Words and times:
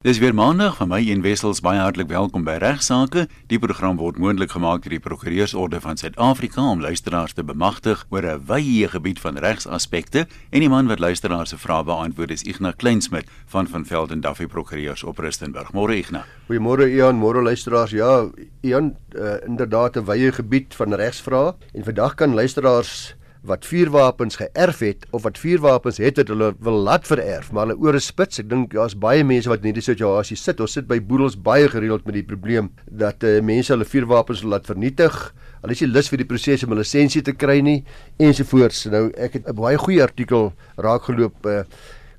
Dis 0.00 0.16
weer 0.18 0.32
maandag 0.32 0.78
van 0.78 0.88
my 0.88 0.98
en 1.12 1.20
Wessels 1.20 1.58
baie 1.60 1.76
hartlik 1.76 2.08
welkom 2.08 2.46
by 2.46 2.54
Regsake. 2.62 3.26
Die 3.52 3.58
program 3.60 3.98
word 4.00 4.16
moontlik 4.16 4.54
gemaak 4.54 4.80
deur 4.80 4.94
die 4.94 5.00
Prokureursorde 5.04 5.76
van 5.84 6.00
Suid-Afrika 6.00 6.64
om 6.64 6.80
luisteraars 6.80 7.36
te 7.36 7.44
bemagtig 7.44 8.06
oor 8.08 8.24
'n 8.24 8.40
wye 8.48 8.88
gebied 8.88 9.20
van 9.20 9.36
regsaspekte 9.36 10.24
en 10.52 10.60
die 10.60 10.70
man 10.72 10.88
wat 10.88 11.04
luisteraars 11.04 11.50
se 11.50 11.58
vrae 11.58 11.84
beantwoord 11.84 12.30
is 12.30 12.42
Ignas 12.42 12.76
Kleinsmid 12.76 13.28
van 13.46 13.66
van 13.66 13.84
Velden 13.84 14.20
Duffy 14.20 14.46
Prokureurs 14.46 15.04
op 15.04 15.18
Rustenburg. 15.18 15.72
Môre 15.72 15.96
Ignas. 15.96 16.24
Goeiemôre 16.48 16.88
Ian, 16.88 17.18
môre 17.18 17.42
luisteraars. 17.42 17.90
Ja, 17.90 18.30
Ian, 18.62 18.96
uh, 19.12 19.36
inderdaad 19.46 19.96
'n 19.96 20.04
wye 20.04 20.32
gebied 20.32 20.74
van 20.74 20.94
regsvrae 20.94 21.54
en 21.74 21.84
vandag 21.84 22.14
kan 22.14 22.34
luisteraars 22.34 23.19
wat 23.46 23.64
vuurwapens 23.64 24.36
geërf 24.36 24.82
het 24.84 25.06
of 25.16 25.24
wat 25.24 25.38
vuurwapens 25.40 26.00
het 26.02 26.18
wat 26.20 26.28
hulle 26.28 26.50
wil 26.60 26.76
laat 26.84 27.06
vererf, 27.08 27.50
maar 27.52 27.66
hulle 27.66 27.78
ore 27.80 28.00
spits. 28.02 28.42
Ek 28.42 28.50
dink 28.50 28.74
daar's 28.74 28.96
baie 29.00 29.24
mense 29.24 29.48
wat 29.48 29.64
in 29.64 29.70
hierdie 29.70 29.84
situasie 29.84 30.36
sit. 30.36 30.60
Ons 30.60 30.76
sit 30.76 30.88
by 30.90 31.00
boedels 31.00 31.38
baie 31.40 31.68
gereeld 31.72 32.04
met 32.08 32.18
die 32.18 32.26
probleem 32.26 32.70
dat 32.84 33.24
uh, 33.24 33.38
mense 33.44 33.72
hulle 33.72 33.88
vuurwapens 33.88 34.44
laat 34.44 34.68
vernietig. 34.68 35.16
Hulle 35.62 35.76
is 35.76 35.84
nie 35.84 35.90
lus 35.92 36.12
vir 36.12 36.20
die 36.20 36.28
proses 36.28 36.64
om 36.64 36.74
'n 36.74 36.80
lisensie 36.82 37.22
te 37.22 37.32
kry 37.32 37.60
nie 37.60 37.84
ensovoorts. 38.18 38.86
Nou 38.92 39.10
ek 39.16 39.40
het 39.40 39.48
'n 39.48 39.56
baie 39.56 39.78
goeie 39.78 40.02
artikel 40.02 40.52
raakgeloop 40.76 41.46
uh, 41.46 41.64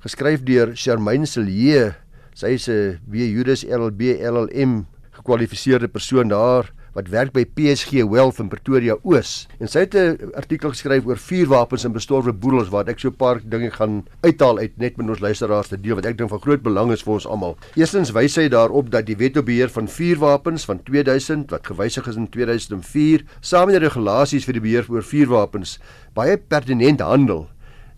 geskryf 0.02 0.42
deur 0.42 0.74
Charmaine 0.74 1.26
Silje. 1.26 1.94
Sy 2.34 2.58
is 2.58 2.68
'n 2.68 2.98
B 3.06 3.14
Juris 3.30 3.64
LLB 3.64 4.18
LLM 4.18 4.86
gekwalifiseerde 5.12 5.88
persoon 5.88 6.28
daar 6.28 6.72
wat 6.92 7.08
werk 7.08 7.32
by 7.32 7.44
PSG 7.44 8.04
Wealth 8.04 8.40
in 8.42 8.50
Pretoria 8.52 8.96
Oos. 9.02 9.46
En 9.58 9.68
sy 9.68 9.84
het 9.86 9.94
'n 9.94 10.32
artikel 10.34 10.70
geskryf 10.70 11.06
oor 11.06 11.16
vuurwapens 11.16 11.84
en 11.84 11.92
bestorwe 11.92 12.32
boedels 12.32 12.68
waar 12.68 12.88
ek 12.88 13.00
so 13.00 13.08
'n 13.08 13.16
paar 13.16 13.40
dinge 13.44 13.70
gaan 13.70 14.04
uithaal 14.20 14.58
uit 14.58 14.76
net 14.78 14.96
met 14.96 15.08
ons 15.08 15.20
luisteraars 15.20 15.68
te 15.68 15.80
deel 15.80 15.94
wat 15.94 16.06
ek 16.06 16.18
dink 16.18 16.30
van 16.30 16.40
groot 16.40 16.62
belang 16.62 16.92
is 16.92 17.02
vir 17.02 17.12
ons 17.12 17.26
almal. 17.26 17.56
Eerstens 17.76 18.12
wys 18.12 18.32
sy 18.32 18.48
daarop 18.48 18.90
dat 18.90 19.06
die 19.06 19.16
Wet 19.16 19.36
op 19.36 19.46
Beheer 19.46 19.70
van 19.70 19.88
Vuurwapens 19.88 20.64
van 20.64 20.82
2000 20.82 21.50
wat 21.50 21.66
gewysig 21.66 22.06
is 22.06 22.16
in 22.16 22.28
2004, 22.28 23.24
saam 23.40 23.66
met 23.66 23.80
die 23.80 23.88
regulasies 23.88 24.44
vir 24.44 24.52
die 24.52 24.60
beheer 24.60 24.86
oor 24.88 25.02
vuurwapens, 25.02 25.78
baie 26.14 26.36
pertinent 26.36 27.00
handel 27.00 27.48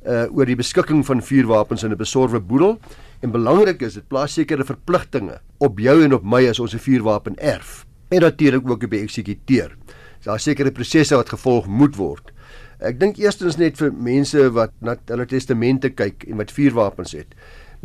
uh 0.06 0.26
oor 0.36 0.44
die 0.44 0.56
beskikking 0.56 1.04
van 1.06 1.22
vuurwapens 1.22 1.82
in 1.82 1.90
'n 1.90 1.96
besorwe 1.96 2.40
boedel 2.40 2.78
en 3.22 3.30
belangrik 3.30 3.82
is 3.82 3.94
dit 3.94 4.08
plaas 4.08 4.34
sekere 4.34 4.64
verpligtinge 4.64 5.40
op 5.58 5.78
jou 5.78 6.04
en 6.04 6.12
op 6.12 6.22
my 6.22 6.46
as 6.48 6.60
ons 6.60 6.74
'n 6.74 6.78
vuurwapen 6.78 7.36
erf 7.38 7.86
en 8.14 8.22
natuurlik 8.22 8.70
ook 8.70 8.86
by 8.90 9.02
eksekuteer. 9.02 9.74
Daar 10.24 10.40
sekerre 10.40 10.72
prosesse 10.72 11.16
wat 11.18 11.34
gevolg 11.34 11.66
moet 11.66 11.96
word. 11.98 12.30
Ek 12.84 12.96
dink 13.00 13.18
eerstens 13.20 13.58
net 13.60 13.78
vir 13.80 13.92
mense 13.92 14.48
wat 14.54 14.72
na 14.84 14.96
hulle 15.10 15.26
testamente 15.28 15.90
kyk 15.94 16.26
en 16.28 16.40
wat 16.40 16.52
vuurwapens 16.54 17.14
het. 17.16 17.34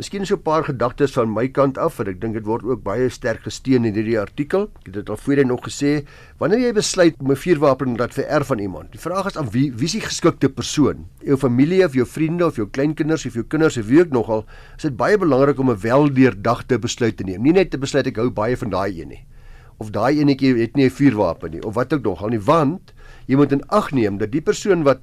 Miskien 0.00 0.24
so 0.24 0.36
'n 0.36 0.42
paar 0.42 0.64
gedagtes 0.64 1.12
van 1.12 1.28
my 1.28 1.48
kant 1.48 1.78
af 1.78 2.00
en 2.00 2.08
ek 2.08 2.20
dink 2.20 2.34
dit 2.34 2.44
word 2.44 2.64
ook 2.64 2.82
baie 2.82 3.08
sterk 3.10 3.42
gesteun 3.44 3.84
in 3.84 3.94
hierdie 3.94 4.18
artikel. 4.18 4.62
Ek 4.80 4.86
het 4.86 4.94
dit 4.94 5.10
al 5.10 5.16
voorheen 5.16 5.48
nog 5.48 5.60
gesê, 5.60 6.06
wanneer 6.38 6.60
jy 6.60 6.72
besluit 6.72 7.14
om 7.20 7.30
'n 7.30 7.36
vuurwapen 7.36 7.96
te 7.96 8.08
vererf 8.08 8.46
van 8.46 8.58
iemand, 8.58 8.92
die 8.92 9.00
vraag 9.00 9.26
is 9.26 9.36
aan 9.36 9.50
wie 9.50 9.72
wie 9.72 9.84
is 9.84 9.92
die 9.92 10.00
geskikte 10.00 10.48
persoon? 10.48 11.06
Jou 11.22 11.36
familie 11.36 11.84
of 11.84 11.94
jou 11.94 12.06
vriende 12.06 12.46
of 12.46 12.56
jou 12.56 12.66
kleinkinders 12.66 13.26
of 13.26 13.34
jou 13.34 13.44
kinders 13.44 13.76
of 13.76 13.86
wie 13.86 14.00
ook 14.00 14.10
nogal, 14.10 14.46
is 14.76 14.82
dit 14.82 14.96
baie 14.96 15.18
belangrik 15.18 15.58
om 15.58 15.70
'n 15.70 15.80
weldeurdagte 15.80 16.78
besluit 16.78 17.16
te 17.16 17.24
neem. 17.24 17.42
Nie 17.42 17.52
net 17.52 17.70
te 17.70 17.78
besluit 17.78 18.06
ek 18.06 18.16
hou 18.16 18.30
baie 18.30 18.56
van 18.56 18.70
daai 18.70 19.00
een 19.00 19.08
nie 19.08 19.24
of 19.80 19.90
daai 19.96 20.20
enetjie 20.20 20.54
het 20.60 20.76
nie 20.76 20.84
'n 20.84 20.96
vuurwapen 20.98 21.50
nie 21.50 21.64
of 21.64 21.74
wat 21.74 21.92
ook 21.92 22.04
nog 22.04 22.22
al 22.22 22.28
nie 22.28 22.44
want 22.52 22.92
jy 23.26 23.36
moet 23.36 23.52
in 23.52 23.64
ag 23.68 23.90
neem 23.92 24.18
dat 24.18 24.32
die 24.32 24.44
persoon 24.44 24.82
wat 24.82 25.00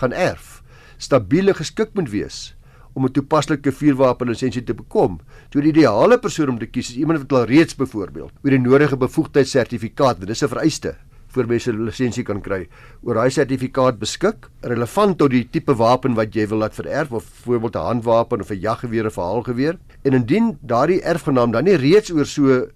gaan 0.00 0.12
erf 0.12 0.62
stabiele 0.98 1.54
geskik 1.54 1.94
moet 1.94 2.10
wees 2.10 2.54
om 2.98 3.04
'n 3.06 3.12
toepaslike 3.12 3.72
vuurwapen 3.72 4.28
lisensie 4.28 4.62
te 4.62 4.74
bekom. 4.74 5.20
So 5.52 5.60
die 5.60 5.70
ideale 5.70 6.18
persoon 6.18 6.48
om 6.48 6.58
te 6.58 6.66
kies 6.66 6.90
is 6.90 6.96
iemand 6.96 7.18
wat 7.18 7.32
al 7.32 7.44
reeds 7.46 7.76
byvoorbeeld 7.76 8.32
oor 8.42 8.50
die 8.50 8.58
nodige 8.58 8.96
bevoegdheidssertifikaat, 8.96 10.20
dit 10.20 10.30
is 10.30 10.42
'n 10.42 10.48
vereiste 10.48 10.96
voor 11.28 11.46
mense 11.46 11.72
'n 11.72 11.84
lisensie 11.84 12.24
kan 12.24 12.40
kry. 12.40 12.68
Oor 13.02 13.14
daai 13.14 13.30
sertifikaat 13.30 13.98
beskik, 13.98 14.48
relevant 14.60 15.18
tot 15.18 15.30
die 15.30 15.48
tipe 15.50 15.74
wapen 15.74 16.14
wat 16.14 16.34
jy 16.34 16.46
wil 16.48 16.58
laat 16.58 16.74
vererf 16.74 17.12
of 17.12 17.24
byvoorbeeld 17.44 17.76
'n 17.76 17.78
handwapen 17.78 18.40
of 18.40 18.50
'n 18.50 18.60
jaggeweer 18.60 19.06
of 19.06 19.16
'n 19.16 19.20
haalgeweer. 19.20 19.78
En 20.02 20.12
indien 20.12 20.58
daardie 20.60 21.02
erfgenaam 21.02 21.50
dan 21.50 21.64
nie 21.64 21.76
reeds 21.76 22.10
oor 22.10 22.26
so 22.26 22.66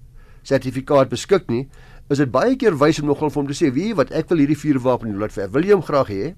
sertifikaat 0.42 1.08
beskik 1.08 1.48
nie, 1.48 1.68
is 2.10 2.18
dit 2.18 2.30
baie 2.30 2.56
keer 2.56 2.76
wys 2.78 3.00
om 3.00 3.06
nogal 3.06 3.30
vir 3.30 3.42
hom 3.42 3.48
te 3.48 3.54
sê, 3.54 3.72
"Wie 3.72 3.94
wat 3.94 4.12
ek 4.12 4.28
wil 4.28 4.38
hierdie 4.38 4.58
vuurwapen 4.58 5.18
laat 5.18 5.32
vir. 5.32 5.48
Wil 5.48 5.62
jy 5.62 5.72
hom 5.72 5.82
graag 5.82 6.08
hê?" 6.08 6.34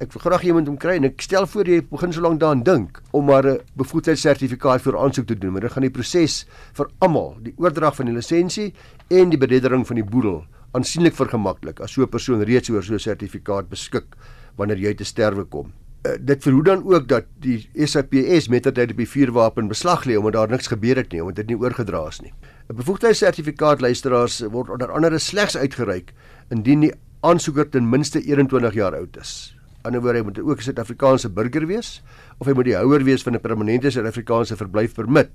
Ek 0.00 0.12
wil 0.12 0.20
graag 0.20 0.44
iemand 0.44 0.68
om 0.68 0.78
kry 0.78 0.96
en 0.96 1.04
ek 1.04 1.20
stel 1.20 1.46
voor 1.46 1.64
jy 1.64 1.82
begin 1.82 2.12
so 2.12 2.22
lank 2.22 2.40
daaraan 2.40 2.62
dink 2.62 3.02
om 3.12 3.24
maar 3.24 3.44
'n 3.46 3.60
bevoegdheidssertifikaat 3.76 4.80
vir 4.80 4.96
aansoek 4.96 5.26
te 5.26 5.38
doen, 5.38 5.52
maar 5.52 5.60
dit 5.60 5.72
gaan 5.72 5.82
die 5.82 5.90
proses 5.90 6.46
vir 6.72 6.86
almal, 7.00 7.36
die 7.42 7.52
oordrag 7.58 7.96
van 7.96 8.06
die 8.06 8.14
lisensie 8.14 8.72
en 9.10 9.28
die 9.28 9.36
bereddering 9.38 9.86
van 9.86 9.96
die 9.96 10.04
boedel 10.04 10.46
aansienlik 10.72 11.14
vergemaklik 11.14 11.80
as 11.80 11.92
so 11.92 12.02
'n 12.02 12.08
persoon 12.08 12.42
reeds 12.42 12.70
oor 12.70 12.82
so 12.82 12.94
'n 12.94 12.98
sertifikaat 12.98 13.68
beskik 13.68 14.16
wanneer 14.56 14.78
jy 14.78 14.94
te 14.94 15.04
sterwe 15.04 15.44
kom. 15.44 15.72
Uh, 16.00 16.14
dit 16.16 16.42
verhoed 16.42 16.64
dan 16.64 16.84
ook 16.88 17.08
dat 17.08 17.26
die 17.44 17.68
SAPS 17.74 18.48
met 18.48 18.64
dat 18.64 18.78
hy 18.80 18.86
die 18.88 19.04
vuurwapen 19.08 19.68
beslag 19.68 20.06
lê 20.08 20.14
omdat 20.16 20.32
daar 20.32 20.48
niks 20.48 20.70
gebeur 20.72 20.96
het 20.96 21.12
nie, 21.12 21.20
omdat 21.20 21.42
dit 21.42 21.50
nie 21.52 21.58
oorgedra 21.60 22.06
is 22.08 22.20
nie. 22.24 22.32
'n 22.70 22.76
Bevoegdheidssertifikaat 22.78 23.80
luisteraars 23.80 24.40
word 24.40 24.70
onder 24.70 24.90
andere 24.90 25.18
slegs 25.18 25.56
uitgereik 25.56 26.14
indien 26.48 26.80
die 26.80 26.92
aansoeker 27.20 27.68
ten 27.68 27.88
minste 27.88 28.22
21 28.22 28.74
jaar 28.74 28.96
oud 28.96 29.16
is. 29.20 29.56
Aan 29.82 29.92
die 29.92 30.00
ander 30.00 30.12
wyse 30.12 30.24
moet 30.24 30.36
hy 30.36 30.42
ook 30.42 30.58
'n 30.58 30.62
Suid-Afrikaanse 30.62 31.28
burger 31.28 31.66
wees 31.66 32.02
of 32.38 32.46
hy 32.46 32.52
moet 32.52 32.64
die 32.64 32.76
houer 32.76 33.04
wees 33.04 33.22
van 33.22 33.34
'n 33.34 33.40
permanente 33.40 33.90
Suid-Afrikaanse 33.90 34.56
verblyfpermit. 34.56 35.30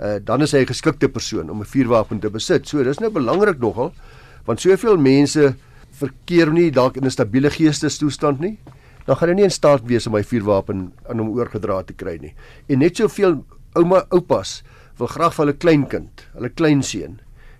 Uh, 0.00 0.16
dan 0.24 0.40
is 0.40 0.52
hy 0.52 0.60
'n 0.64 0.72
geskikte 0.72 1.08
persoon 1.08 1.50
om 1.50 1.60
'n 1.60 1.64
vuurwapen 1.66 2.20
te 2.20 2.30
besit. 2.30 2.66
So 2.68 2.82
dis 2.82 2.98
nou 2.98 3.10
belangrik 3.10 3.58
nogal 3.58 3.92
want 4.46 4.60
soveel 4.60 4.96
mense 4.96 5.54
verkeer 5.90 6.50
nie 6.52 6.70
dalk 6.70 6.96
in 6.96 7.04
'n 7.04 7.10
stabiele 7.10 7.50
geestesstoestand 7.50 8.40
nie. 8.40 8.58
Dan 9.08 9.16
gaan 9.16 9.32
hy 9.32 9.38
nie 9.38 9.46
in 9.48 9.54
staat 9.54 9.86
wees 9.88 10.04
om 10.06 10.18
hy 10.18 10.20
vuurwapen 10.26 10.90
aan 11.08 11.22
hom 11.22 11.30
oorgedra 11.32 11.80
te 11.88 11.96
kry 11.96 12.18
nie. 12.20 12.34
En 12.68 12.82
net 12.84 13.00
soveel 13.00 13.38
ouma 13.78 14.02
oupas 14.12 14.58
wil 15.00 15.08
graag 15.08 15.32
vir 15.32 15.44
hulle 15.46 15.56
kleinkind, 15.56 16.24
hulle 16.34 16.50
kleinseun, 16.52 17.14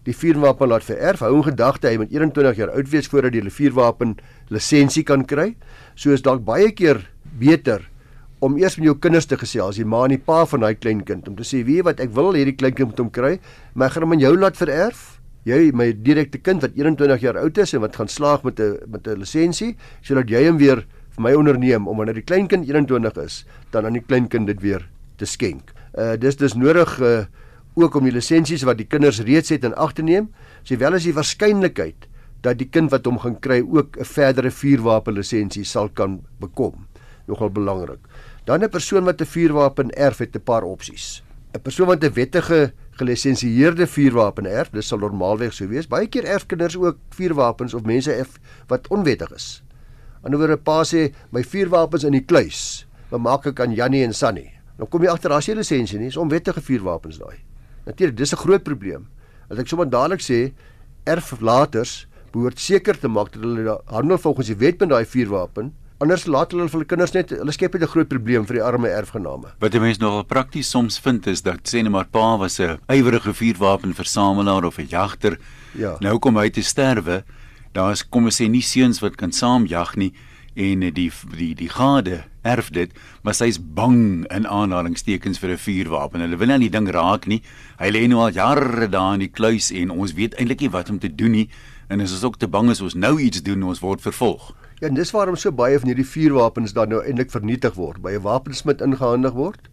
die 0.04 0.12
vuurwapen 0.12 0.68
laat 0.68 0.84
vererf. 0.84 1.22
Hou 1.24 1.38
in 1.38 1.46
gedagte 1.46 1.88
hy 1.88 1.96
moet 2.02 2.12
21 2.12 2.60
jaar 2.60 2.72
oud 2.76 2.90
wees 2.92 3.08
voordat 3.08 3.32
hy 3.32 3.46
die 3.46 3.54
vuurwapen 3.54 4.18
lisensie 4.52 5.06
kan 5.08 5.24
kry. 5.28 5.54
So 5.96 6.12
is 6.12 6.24
dalk 6.26 6.44
baie 6.44 6.68
keer 6.76 7.00
beter 7.40 7.86
om 8.44 8.58
eers 8.60 8.76
met 8.78 8.86
jou 8.86 8.94
kinders 9.00 9.26
te 9.26 9.38
gesels, 9.40 9.80
die 9.80 9.88
ma 9.88 10.04
en 10.06 10.14
die 10.14 10.20
pa 10.22 10.44
van 10.46 10.62
daai 10.62 10.76
kleinkind 10.78 11.26
om 11.28 11.34
te 11.36 11.42
sê, 11.42 11.64
"Wie 11.64 11.82
wat 11.82 12.00
ek 12.00 12.10
wil 12.14 12.32
hierdie 12.34 12.56
kleinkind 12.56 12.90
moet 12.90 12.98
hom 12.98 13.10
kry, 13.10 13.40
maar 13.74 13.88
ek 13.88 13.94
gaan 13.94 14.02
hom 14.02 14.12
aan 14.12 14.20
jou 14.20 14.36
laat 14.36 14.56
vererf." 14.56 15.20
Jy 15.44 15.72
my 15.72 15.92
direkte 15.92 16.38
kind 16.38 16.60
wat 16.60 16.76
21 16.76 17.20
jaar 17.20 17.38
oud 17.38 17.58
is 17.58 17.74
en 17.74 17.80
wat 17.80 17.96
gaan 17.96 18.08
slaag 18.08 18.44
met 18.44 18.60
'n 18.60 18.78
met 18.86 19.06
'n 19.06 19.18
lisensie, 19.18 19.76
sodat 20.02 20.28
jy 20.28 20.46
hom 20.46 20.58
weer 20.58 20.84
vir 21.18 21.26
my 21.26 21.34
onderneem 21.34 21.88
om 21.90 21.98
wanneer 21.98 22.20
die 22.20 22.26
kleinkind 22.26 22.68
21 22.68 23.18
is, 23.24 23.42
dan 23.74 23.88
aan 23.88 23.98
die 23.98 24.04
kleinkind 24.04 24.46
dit 24.46 24.62
weer 24.62 24.86
te 25.18 25.26
skenk. 25.26 25.74
Uh 25.98 26.14
dis 26.20 26.38
dis 26.38 26.54
nodig 26.54 26.98
uh 27.02 27.26
ook 27.78 27.94
om 27.94 28.08
die 28.08 28.14
lisensies 28.14 28.64
wat 28.66 28.80
die 28.80 28.88
kinders 28.90 29.20
reeds 29.22 29.52
het 29.54 29.62
in 29.62 29.74
ag 29.78 29.92
te 29.94 30.02
neem, 30.02 30.32
sowel 30.66 30.96
as 30.96 31.04
die 31.06 31.14
waarskynlikheid 31.14 32.08
dat 32.42 32.58
die 32.58 32.66
kind 32.66 32.90
wat 32.90 33.06
hom 33.06 33.20
gaan 33.22 33.36
kry 33.38 33.60
ook 33.62 33.98
'n 33.98 34.04
verdere 34.04 34.50
vuurwapen 34.50 35.14
lisensie 35.14 35.64
sal 35.64 35.88
kan 35.88 36.20
bekom. 36.40 36.86
Nogal 37.26 37.50
belangrik. 37.50 38.00
Dan 38.46 38.64
'n 38.64 38.68
persoon 38.68 39.04
wat 39.04 39.20
'n 39.20 39.26
vuurwapen 39.26 39.90
erf 39.90 40.18
het 40.18 40.34
'n 40.34 40.42
paar 40.42 40.62
opsies. 40.62 41.22
'n 41.54 41.62
Persoon 41.62 41.86
wat 41.86 42.02
'n 42.02 42.12
wettige 42.12 42.72
gelisensieerde 42.90 43.86
vuurwapen 43.86 44.46
erf, 44.46 44.70
dis 44.70 44.86
sal 44.86 44.98
normaalweg 44.98 45.52
so 45.52 45.66
wees. 45.68 45.86
Baie 45.86 46.06
keer 46.06 46.24
erf 46.24 46.46
kinders 46.46 46.76
ook 46.76 46.96
vuurwapens 47.10 47.74
of 47.74 47.82
mense 47.82 48.12
erf 48.12 48.38
wat 48.66 48.88
onwettig 48.88 49.30
is. 49.34 49.62
Anderswoorde 50.22 50.56
pa 50.56 50.82
sê 50.84 51.12
my 51.30 51.42
vuurwapens 51.42 52.04
in 52.04 52.12
die 52.12 52.24
kluis, 52.24 52.86
bemaak 53.10 53.46
ek 53.46 53.60
aan 53.60 53.74
Jannie 53.74 54.04
en 54.04 54.12
Sunny. 54.12 54.52
Nou 54.78 54.86
kom 54.86 55.02
jy 55.02 55.10
agter 55.10 55.32
as 55.32 55.46
jy 55.48 55.54
lisensie 55.54 55.98
nie, 55.98 56.08
is 56.08 56.16
onwettige 56.16 56.60
vuurwapens 56.60 57.18
daai. 57.18 57.38
Natuurlik, 57.86 58.16
dis 58.16 58.32
'n 58.32 58.36
groot 58.36 58.64
probleem. 58.64 59.06
As 59.50 59.58
ek 59.58 59.68
sommer 59.68 59.86
dadelik 59.86 60.20
sê 60.20 60.52
erflaters 61.06 62.06
behoort 62.32 62.58
seker 62.58 62.98
te 62.98 63.08
maak 63.08 63.32
dat 63.32 63.42
hulle 63.42 63.80
handel 63.86 64.18
volgens 64.18 64.46
die 64.46 64.56
wet 64.56 64.80
met 64.80 64.90
daai 64.90 65.04
vuurwapen. 65.04 65.72
Anders 65.98 66.26
laat 66.26 66.52
hulle 66.52 66.68
vir 66.68 66.78
hulle 66.78 66.86
kinders 66.86 67.14
net 67.14 67.32
hulle 67.34 67.52
skep 67.52 67.74
net 67.74 67.82
'n 67.82 67.92
groot 67.94 68.08
probleem 68.08 68.46
vir 68.46 68.54
die 68.54 68.62
arme 68.62 68.88
erfgename. 68.88 69.48
Wat 69.58 69.72
die 69.72 69.80
mense 69.80 70.00
nogal 70.00 70.22
prakties 70.24 70.70
soms 70.70 70.98
vind 70.98 71.26
is 71.26 71.42
dat 71.42 71.66
sê 71.66 71.82
net 71.82 71.90
maar 71.90 72.06
pa 72.06 72.36
was 72.38 72.60
'n 72.60 72.78
ywerige 72.88 73.32
vuurwapenversamelaar 73.34 74.64
of 74.64 74.78
'n 74.78 74.86
jagter. 74.86 75.38
Ja. 75.74 75.96
Nou 76.00 76.18
kom 76.18 76.36
hy 76.36 76.50
te 76.50 76.62
sterwe. 76.62 77.24
Daar 77.78 77.94
is 77.94 78.02
kom 78.02 78.26
ons 78.26 78.40
sê 78.40 78.48
nie 78.50 78.64
seuns 78.64 78.98
wat 78.98 79.14
kan 79.20 79.30
saam 79.30 79.68
jag 79.70 79.92
nie 80.00 80.10
en 80.58 80.80
die 80.82 81.10
die 81.38 81.52
die 81.54 81.68
gade 81.70 82.24
erf 82.42 82.72
dit, 82.74 82.90
maar 83.22 83.36
sy's 83.38 83.58
bang 83.60 84.24
in 84.34 84.48
aanhalingstekens 84.50 85.38
vir 85.38 85.52
'n 85.54 85.62
vuurwapen. 85.62 86.20
Hulle 86.20 86.36
wil 86.36 86.46
nie 86.48 86.54
aan 86.54 86.66
die 86.66 86.74
ding 86.74 86.88
raak 86.90 87.26
nie. 87.26 87.42
Hy 87.78 87.90
lê 87.90 88.08
nou 88.08 88.18
al 88.18 88.34
jare 88.34 88.88
daar 88.88 89.14
in 89.14 89.20
die 89.20 89.30
kluis 89.30 89.70
en 89.70 89.90
ons 89.90 90.14
weet 90.14 90.34
eintlik 90.34 90.60
nie 90.60 90.70
wat 90.70 90.90
om 90.90 90.98
te 90.98 91.14
doen 91.14 91.30
nie 91.30 91.48
en 91.88 92.00
as 92.00 92.12
ons 92.12 92.24
ook 92.24 92.38
te 92.38 92.48
bang 92.48 92.70
is 92.70 92.80
ons 92.80 92.94
nou 92.94 93.20
iets 93.20 93.42
doen, 93.42 93.62
ons 93.62 93.80
word 93.80 94.00
vervolg. 94.00 94.54
Ja, 94.80 94.88
en 94.88 94.94
dis 94.94 95.10
waarom 95.10 95.36
so 95.36 95.52
baie 95.52 95.78
van 95.78 95.88
hierdie 95.88 96.06
vuurwapens 96.06 96.72
dan 96.72 96.88
nou 96.88 97.04
eintlik 97.04 97.30
vernietig 97.30 97.74
word, 97.74 98.02
by 98.02 98.12
'n 98.12 98.22
wapensmid 98.22 98.80
ingehandig 98.80 99.32
word. 99.32 99.68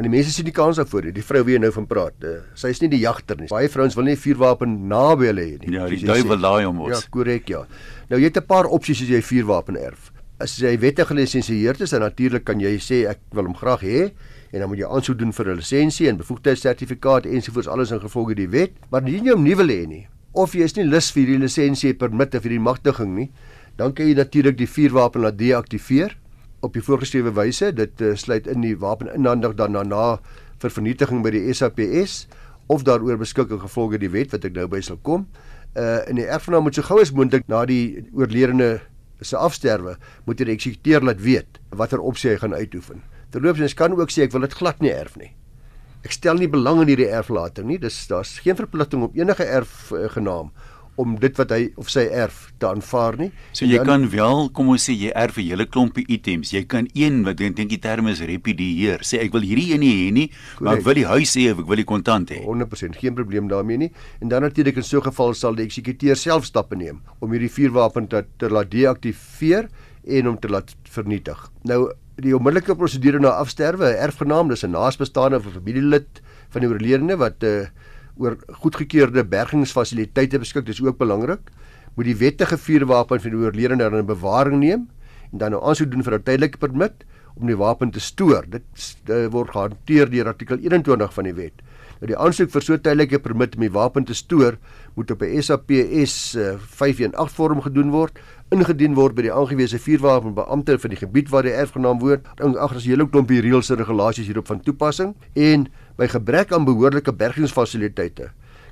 Want 0.00 0.08
die 0.08 0.16
mense 0.16 0.30
sien 0.32 0.46
nie 0.48 0.54
kans 0.56 0.78
daarvoor. 0.80 1.10
Die 1.12 1.20
vrou 1.20 1.42
wie 1.44 1.58
jy 1.58 1.60
nou 1.60 1.68
van 1.74 1.84
praat, 1.84 2.14
uh, 2.24 2.38
sy 2.56 2.70
is 2.72 2.78
nie 2.80 2.88
die 2.88 3.02
jagter 3.02 3.36
nie. 3.36 3.50
Baie 3.52 3.68
vrouens 3.68 3.92
wil 3.98 4.06
nie 4.08 4.14
'n 4.16 4.22
vuurwapen 4.22 4.88
naby 4.88 5.26
hulle 5.28 5.44
hê 5.44 5.58
nie. 5.60 5.74
Ja, 5.76 5.88
die 5.92 6.00
duiwel 6.00 6.40
laai 6.40 6.64
om 6.64 6.80
ons. 6.80 7.04
Ja, 7.04 7.10
korrek, 7.10 7.48
ja. 7.48 7.66
Nou 8.08 8.18
jy 8.18 8.32
het 8.32 8.38
'n 8.38 8.46
paar 8.46 8.64
opsies 8.64 9.02
as 9.02 9.08
jy 9.08 9.20
'n 9.20 9.28
vuurwapen 9.28 9.76
erf. 9.76 10.10
As 10.40 10.56
jy 10.56 10.78
wettig 10.78 11.06
gelisensieerd 11.06 11.82
is, 11.82 11.90
dan 11.90 12.00
natuurlik 12.00 12.44
kan 12.44 12.58
jy 12.58 12.78
sê 12.78 13.10
ek 13.10 13.18
wil 13.32 13.44
hom 13.44 13.54
graag 13.54 13.82
hê 13.82 14.10
en 14.52 14.60
dan 14.60 14.68
moet 14.68 14.78
jy 14.78 14.88
aansoek 14.88 15.18
doen 15.18 15.32
vir 15.32 15.46
'n 15.48 15.56
lisensie 15.56 16.08
en 16.08 16.16
bevoegdheidssertifikaat 16.16 17.26
ensovoorts 17.26 17.68
alles 17.68 17.90
in 17.90 18.00
gevolge 18.00 18.34
die 18.34 18.48
wet, 18.48 18.72
maar 18.90 19.02
nie 19.02 19.20
jy 19.20 19.32
hom 19.32 19.44
nie 19.44 19.54
wil 19.54 19.68
hê 19.68 19.86
nie 19.86 20.08
of 20.32 20.54
jy 20.54 20.62
is 20.62 20.76
nie 20.76 20.84
lus 20.84 21.10
vir 21.10 21.26
die 21.26 21.38
lisensie 21.38 21.94
permit 21.94 22.34
of 22.34 22.42
vir 22.42 22.50
die 22.50 22.62
magtiging 22.62 23.16
nie, 23.16 23.30
dan 23.76 23.92
kan 23.92 24.06
jy 24.06 24.14
natuurlik 24.14 24.56
die 24.56 24.66
vuurwapen 24.66 25.20
laat 25.22 25.38
deaktiveer 25.38 26.16
op 26.60 26.76
die 26.76 26.82
voorgeskrewe 26.84 27.32
wyse. 27.36 27.72
Dit 27.76 28.00
uh, 28.00 28.14
sluit 28.16 28.46
in 28.50 28.64
die 28.64 28.76
wapeninhandig 28.78 29.56
dan 29.58 29.76
daarna 29.78 30.20
vir 30.60 30.74
vernietiging 30.74 31.24
by 31.24 31.32
die 31.34 31.54
SAPS 31.54 32.26
of 32.70 32.84
daaroor 32.86 33.18
beskikking 33.20 33.62
gevolge 33.62 33.98
die 33.98 34.12
wet 34.12 34.34
wat 34.34 34.44
ek 34.46 34.54
nou 34.58 34.68
by 34.70 34.82
sal 34.84 35.00
kom. 35.02 35.26
Uh 35.78 36.02
in 36.10 36.18
die 36.18 36.26
erfgenaam 36.26 36.66
moet 36.66 36.76
so 36.78 36.86
gou 36.86 37.00
as 37.00 37.12
moontlik 37.14 37.46
na 37.48 37.64
die 37.68 38.02
oorledene 38.12 38.80
se 39.22 39.36
afsterwe 39.36 39.96
moet 40.26 40.40
die 40.40 40.48
eksekuteur 40.54 41.04
laat 41.04 41.20
weet 41.22 41.60
watter 41.76 42.00
opsie 42.02 42.32
hy 42.32 42.40
gaan 42.42 42.56
uitoefen. 42.56 43.04
Terloops, 43.30 43.76
kan 43.78 43.94
ook 43.94 44.10
sê 44.10 44.26
ek 44.26 44.34
wil 44.34 44.42
dit 44.46 44.56
glad 44.58 44.80
nie 44.82 44.90
erf 44.90 45.14
nie. 45.20 45.30
Ek 46.02 46.14
stel 46.16 46.40
nie 46.40 46.48
belang 46.50 46.80
in 46.82 46.88
hierdie 46.90 47.10
erflating 47.12 47.68
nie. 47.68 47.78
Dis 47.78 47.98
daar's 48.10 48.38
geen 48.42 48.56
verpligting 48.58 49.04
op 49.04 49.16
enige 49.18 49.44
erfgenaam 49.44 50.50
uh, 50.50 50.69
om 51.00 51.16
dit 51.20 51.36
wat 51.40 51.52
hy 51.54 51.60
of 51.80 51.90
sy 51.92 52.04
erf 52.12 52.50
te 52.60 52.68
aanvaar 52.68 53.16
nie. 53.20 53.30
So 53.56 53.66
jy 53.68 53.80
dan, 53.80 53.88
kan 53.88 54.06
wel, 54.12 54.48
kom 54.56 54.72
ons 54.74 54.86
sê 54.88 54.94
jy 54.94 55.12
erf 55.16 55.38
'n 55.38 55.48
hele 55.48 55.66
klompie 55.66 56.04
items. 56.08 56.52
Jy 56.52 56.64
kan 56.64 56.88
een 56.94 57.24
wat 57.24 57.40
ek 57.40 57.56
dink 57.56 57.70
die 57.70 57.80
term 57.80 58.08
is 58.08 58.20
repudieer. 58.20 59.00
Sê 59.00 59.20
ek 59.24 59.32
wil 59.32 59.42
hierdie 59.42 59.72
een 59.72 59.80
nie 59.80 59.94
hê 59.94 60.12
nie, 60.12 60.28
correct. 60.28 60.60
maar 60.60 60.76
ek 60.78 60.84
wil 60.84 60.94
die 60.94 61.06
huis 61.06 61.34
hê 61.36 61.52
of 61.52 61.58
ek 61.60 61.68
wil 61.68 61.76
die 61.76 61.88
kontant 61.88 62.30
hê. 62.30 62.40
100% 62.44 62.96
geen 62.96 63.14
probleem 63.14 63.48
daarmee 63.48 63.78
nie. 63.78 63.92
En 64.20 64.28
dan 64.28 64.42
natuurlik 64.42 64.76
in 64.76 64.82
so 64.82 64.98
'n 64.98 65.08
geval 65.10 65.34
sal 65.34 65.54
die 65.54 65.64
eksekuteur 65.64 66.16
self 66.16 66.44
stappe 66.44 66.76
neem 66.76 67.00
om 67.20 67.30
hierdie 67.30 67.50
vuurwapen 67.50 68.08
te, 68.08 68.24
te 68.38 68.48
laat 68.48 68.70
deaktiveer 68.70 69.68
en 70.06 70.28
om 70.28 70.38
te 70.38 70.48
laat 70.48 70.74
vernietig. 70.84 71.50
Nou 71.64 71.92
die 72.20 72.34
onmiddellike 72.36 72.76
prosedure 72.76 73.20
na 73.20 73.38
afsterwe, 73.40 73.94
erfgenaam, 73.96 74.48
dis 74.48 74.64
'n 74.64 74.70
naasbestaande 74.70 75.36
of 75.36 75.46
'n 75.46 75.56
familielid 75.60 76.20
van 76.50 76.60
die 76.60 76.68
oorledene 76.68 77.16
wat 77.16 77.42
'n 77.42 77.46
uh, 77.46 77.62
eh, 77.62 77.68
oor 78.20 78.36
goedgekeurde 78.62 79.24
bergingsfasiliteite 79.24 80.40
beskik, 80.42 80.66
dis 80.68 80.82
ook 80.84 80.98
belangrik. 81.00 81.50
Moet 81.96 82.10
die 82.10 82.16
wettige 82.20 82.58
vuurwapen 82.60 83.20
van 83.20 83.34
die 83.34 83.40
oorledene 83.40 83.88
in 83.98 84.06
bewaring 84.08 84.60
neem 84.60 84.88
en 85.30 85.38
dan 85.38 85.54
nou 85.54 85.62
aansoek 85.62 85.90
doen 85.90 86.04
vir 86.04 86.18
'n 86.18 86.22
tydelike 86.22 86.58
permit 86.58 87.04
om 87.36 87.46
die 87.46 87.56
wapen 87.56 87.90
te 87.90 88.00
stoor. 88.00 88.44
Dit, 88.48 88.62
dit 89.06 89.30
word 89.32 89.50
gehanteer 89.50 90.10
deur 90.10 90.26
artikel 90.26 90.58
21 90.58 91.14
van 91.14 91.24
die 91.24 91.34
wet. 91.34 91.62
Nou 92.00 92.08
die 92.08 92.16
aansoek 92.16 92.48
vir 92.48 92.64
so 92.64 92.76
tydelike 92.80 93.18
permit 93.20 93.56
om 93.58 93.64
die 93.66 93.72
wapen 93.72 94.06
te 94.08 94.14
stoor 94.16 94.56
moet 94.96 95.10
op 95.10 95.22
'n 95.22 95.42
SAPS 95.42 96.36
518 96.80 97.12
uh, 97.12 97.28
vorm 97.28 97.60
gedoen 97.60 97.90
word, 97.90 98.18
ingedien 98.50 98.94
word 98.94 99.14
by 99.14 99.22
die 99.22 99.32
aangewese 99.32 99.78
vuurwapenbeampte 99.78 100.78
van 100.78 100.90
die 100.90 100.96
gebied 100.96 101.28
waar 101.28 101.42
die 101.42 101.52
erfgenaam 101.52 102.00
woon. 102.00 102.24
Ag, 102.40 102.74
as 102.74 102.84
jy 102.84 102.92
'n 102.92 102.96
hele 102.96 103.08
klompie 103.08 103.40
reëls 103.40 103.70
en 103.70 103.76
regulasies 103.76 104.26
hierop 104.26 104.46
van 104.46 104.60
toepassing 104.60 105.14
en 105.34 105.68
by 105.96 106.08
gebrek 106.08 106.52
aan 106.52 106.64
behoorlike 106.64 107.12
bergingsfasiliteite 107.12 108.30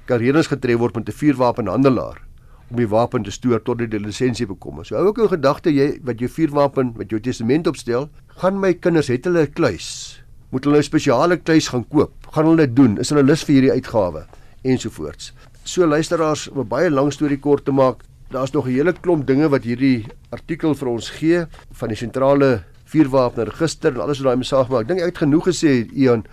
kan 0.09 0.19
reëlings 0.23 0.49
getref 0.49 0.79
word 0.81 0.97
met 0.97 1.09
'n 1.09 1.13
vuurwapenhandelaar 1.13 2.23
om 2.71 2.77
die 2.77 2.89
wapen 2.89 3.23
te 3.23 3.31
stoor 3.31 3.63
tot 3.63 3.79
die 3.79 4.01
lisensie 4.01 4.47
bekom. 4.47 4.85
So 4.85 4.97
hou 4.97 5.07
ook 5.09 5.19
in 5.19 5.29
gedagte 5.29 5.71
jy 5.71 6.01
wat 6.03 6.19
jou 6.19 6.29
vuurwapen 6.29 6.95
met 6.97 7.11
jou 7.11 7.21
testament 7.21 7.67
opstel, 7.67 8.09
gaan 8.41 8.61
my 8.61 8.75
kinders 8.75 9.09
het 9.09 9.25
hulle 9.25 9.43
'n 9.43 9.53
kluis. 9.53 10.23
Moet 10.51 10.65
hulle 10.65 10.79
'n 10.79 10.83
spesiale 10.83 11.37
kluis 11.37 11.69
gaan 11.69 11.85
koop? 11.89 12.13
Gaan 12.33 12.45
hulle 12.45 12.67
dit 12.67 12.77
doen? 12.77 12.99
Is 12.99 13.11
hulle 13.11 13.23
lus 13.23 13.45
vir 13.45 13.55
hierdie 13.55 13.73
uitgawe 13.73 14.27
ensovoorts. 14.65 15.33
So 15.65 15.87
luisteraars, 15.87 16.49
om 16.49 16.61
'n 16.61 16.69
baie 16.69 16.91
lang 16.91 17.13
storie 17.13 17.39
kort 17.39 17.65
te 17.65 17.73
maak, 17.73 18.03
daar's 18.31 18.53
nog 18.53 18.67
'n 18.67 18.73
hele 18.73 18.93
klomp 18.93 19.27
dinge 19.27 19.49
wat 19.49 19.65
hierdie 19.65 20.07
artikel 20.31 20.75
vir 20.75 20.89
ons 20.89 21.11
gee 21.11 21.47
van 21.73 21.89
die 21.89 21.97
sentrale 21.97 22.65
vuurwapenregister 22.85 23.93
en 23.95 24.01
alles 24.01 24.19
wat 24.19 24.27
daai 24.27 24.37
mensag 24.37 24.69
maak. 24.69 24.81
Ek 24.81 24.89
dink 24.89 25.01
ek 25.01 25.07
het 25.07 25.19
genoeg 25.19 25.47
gesê 25.47 25.89
Ian 25.93 26.25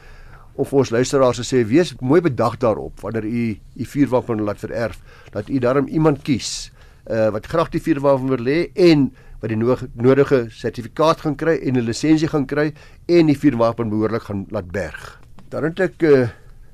of 0.55 0.73
ons 0.73 0.89
luisteraars 0.89 1.41
sê 1.43 1.65
wees 1.67 1.93
mooi 1.99 2.21
bedag 2.21 2.57
daarop 2.57 3.01
wanneer 3.03 3.25
u 3.25 3.57
u 3.75 3.85
vuurwapen 3.85 4.41
laat 4.41 4.59
vererf 4.59 5.01
dat 5.31 5.49
u 5.49 5.59
daarom 5.59 5.87
iemand 5.87 6.23
kies 6.23 6.71
uh, 7.11 7.29
wat 7.29 7.45
graag 7.45 7.69
die 7.69 7.81
vuurwapen 7.81 8.31
wil 8.31 8.45
hê 8.47 8.71
en 8.73 9.09
wat 9.45 9.79
die 9.83 10.01
nodige 10.01 10.45
sertifikaat 10.49 11.21
gaan 11.21 11.35
kry 11.35 11.59
en 11.61 11.77
'n 11.77 11.85
lisensie 11.85 12.27
gaan 12.27 12.45
kry 12.45 12.73
en 13.05 13.25
die 13.25 13.37
vuurwapen 13.37 13.89
behoorlik 13.89 14.23
gaan 14.23 14.45
laat 14.49 14.71
berg. 14.71 15.19
Dan 15.49 15.63
het 15.63 15.79
ek 15.79 16.01
'n 16.01 16.05
uh, 16.05 16.27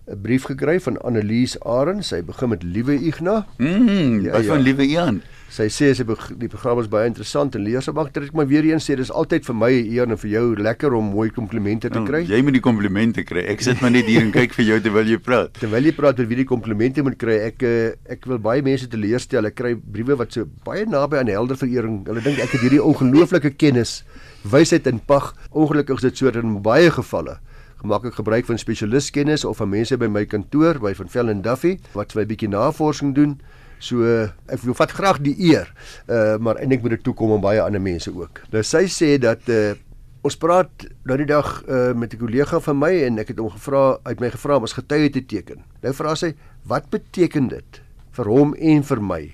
'n 0.07 0.21
brief 0.21 0.43
gekry 0.43 0.79
van 0.79 1.01
Annelies 1.01 1.59
Arend. 1.59 2.05
Sy 2.05 2.23
begin 2.23 2.49
met 2.49 2.63
Liewe 2.63 2.95
Igna. 2.99 3.45
Mm, 3.57 4.21
ja, 4.21 4.37
ja. 4.37 4.43
van 4.43 4.59
Liewe 4.59 4.83
Ian. 4.83 5.21
Sy 5.51 5.65
sê 5.67 5.89
sy 5.91 6.05
die 6.39 6.47
program 6.47 6.79
is 6.79 6.87
baie 6.87 7.09
interessant 7.09 7.57
en 7.57 7.65
lees 7.65 7.89
maar 7.91 8.07
ek 8.07 8.31
maar 8.37 8.47
weer 8.47 8.63
eens 8.69 8.85
sê 8.87 8.95
dis 8.95 9.09
altyd 9.11 9.43
vir 9.43 9.57
my 9.59 9.71
Ian 9.73 10.15
en 10.15 10.19
vir 10.21 10.29
jou 10.31 10.43
lekker 10.55 10.95
om 10.95 11.09
mooi 11.11 11.27
komplimente 11.35 11.89
te 11.91 11.99
oh, 11.99 12.05
kry. 12.07 12.21
Oh, 12.23 12.31
jy 12.31 12.39
moet 12.47 12.55
die 12.55 12.63
komplimente 12.63 13.25
kry. 13.27 13.43
Ek 13.51 13.63
sit 13.65 13.83
maar 13.83 13.91
net 13.91 14.07
hier 14.07 14.23
en 14.23 14.31
kyk 14.31 14.55
vir 14.55 14.67
jou 14.69 14.79
terwyl 14.85 15.11
jy 15.11 15.19
praat. 15.19 15.51
Terwyl 15.59 15.89
jy 15.89 15.93
praat 15.97 16.23
oor 16.23 16.29
wie 16.31 16.39
die 16.39 16.47
komplimente 16.47 17.03
moet 17.03 17.19
kry. 17.19 17.35
Ek 17.49 17.67
eh, 17.67 17.91
ek 18.15 18.29
wil 18.31 18.39
baie 18.39 18.63
mense 18.63 18.87
teleurstel. 18.87 19.49
Ek 19.51 19.59
kry 19.59 19.75
briewe 19.75 20.15
wat 20.23 20.39
so 20.39 20.47
baie 20.63 20.87
naby 20.87 21.19
aan 21.19 21.35
helder 21.35 21.59
verering. 21.59 21.99
Hulle 22.07 22.23
dink 22.23 22.39
ek 22.39 22.55
het 22.55 22.63
hierdie 22.63 22.83
ongelooflike 22.87 23.51
kennis, 23.59 24.05
wysheid 24.47 24.87
en 24.87 25.03
pag. 25.03 25.33
Ongelukkig 25.51 25.99
is 25.99 26.07
dit 26.07 26.23
so 26.23 26.31
in 26.31 26.61
baie 26.63 26.87
gevalle 26.95 27.41
maak 27.81 28.03
ek 28.05 28.19
gebruik 28.19 28.45
van 28.45 28.59
spesialistkennis 28.61 29.41
of 29.41 29.57
van 29.57 29.71
mense 29.71 29.97
by 29.97 30.05
my 30.05 30.21
kantoor 30.29 30.77
by 30.83 30.91
van 30.93 31.07
Vel 31.09 31.31
en 31.33 31.39
Duffy 31.41 31.79
wat 31.97 32.13
vir 32.13 32.21
'n 32.21 32.29
bietjie 32.29 32.49
navorsing 32.49 33.15
doen. 33.17 33.41
So 33.81 34.05
ek 34.05 34.61
wil 34.61 34.77
vat 34.77 34.93
graag 34.93 35.21
die 35.25 35.35
eer. 35.51 35.71
Uh 36.07 36.37
maar 36.37 36.61
eintlik 36.61 36.83
moet 36.85 36.97
dit 36.97 37.05
toe 37.07 37.15
kom 37.17 37.33
aan 37.35 37.43
baie 37.43 37.61
ander 37.61 37.81
mense 37.81 38.13
ook. 38.13 38.43
Nou 38.53 38.63
sy 38.63 38.85
sê 38.91 39.17
dat 39.21 39.49
uh 39.49 39.73
ons 40.21 40.37
praat 40.37 40.85
nou 41.09 41.17
die 41.17 41.25
dag 41.25 41.49
uh 41.65 41.93
met 41.97 42.13
'n 42.13 42.21
kollega 42.21 42.61
van 42.61 42.77
my 42.77 42.93
en 43.09 43.19
ek 43.19 43.33
het 43.33 43.39
hom 43.41 43.49
gevra 43.49 43.97
uit 44.05 44.19
my 44.19 44.29
gevra 44.29 44.57
om 44.57 44.63
as 44.69 44.77
getuie 44.77 45.09
te 45.09 45.25
teken. 45.25 45.65
Nou 45.81 45.93
vra 45.93 46.15
sy, 46.15 46.35
"Wat 46.63 46.89
beteken 46.89 47.47
dit 47.49 47.81
vir 48.11 48.25
hom 48.25 48.53
en 48.53 48.83
vir 48.83 49.01
my?" 49.01 49.31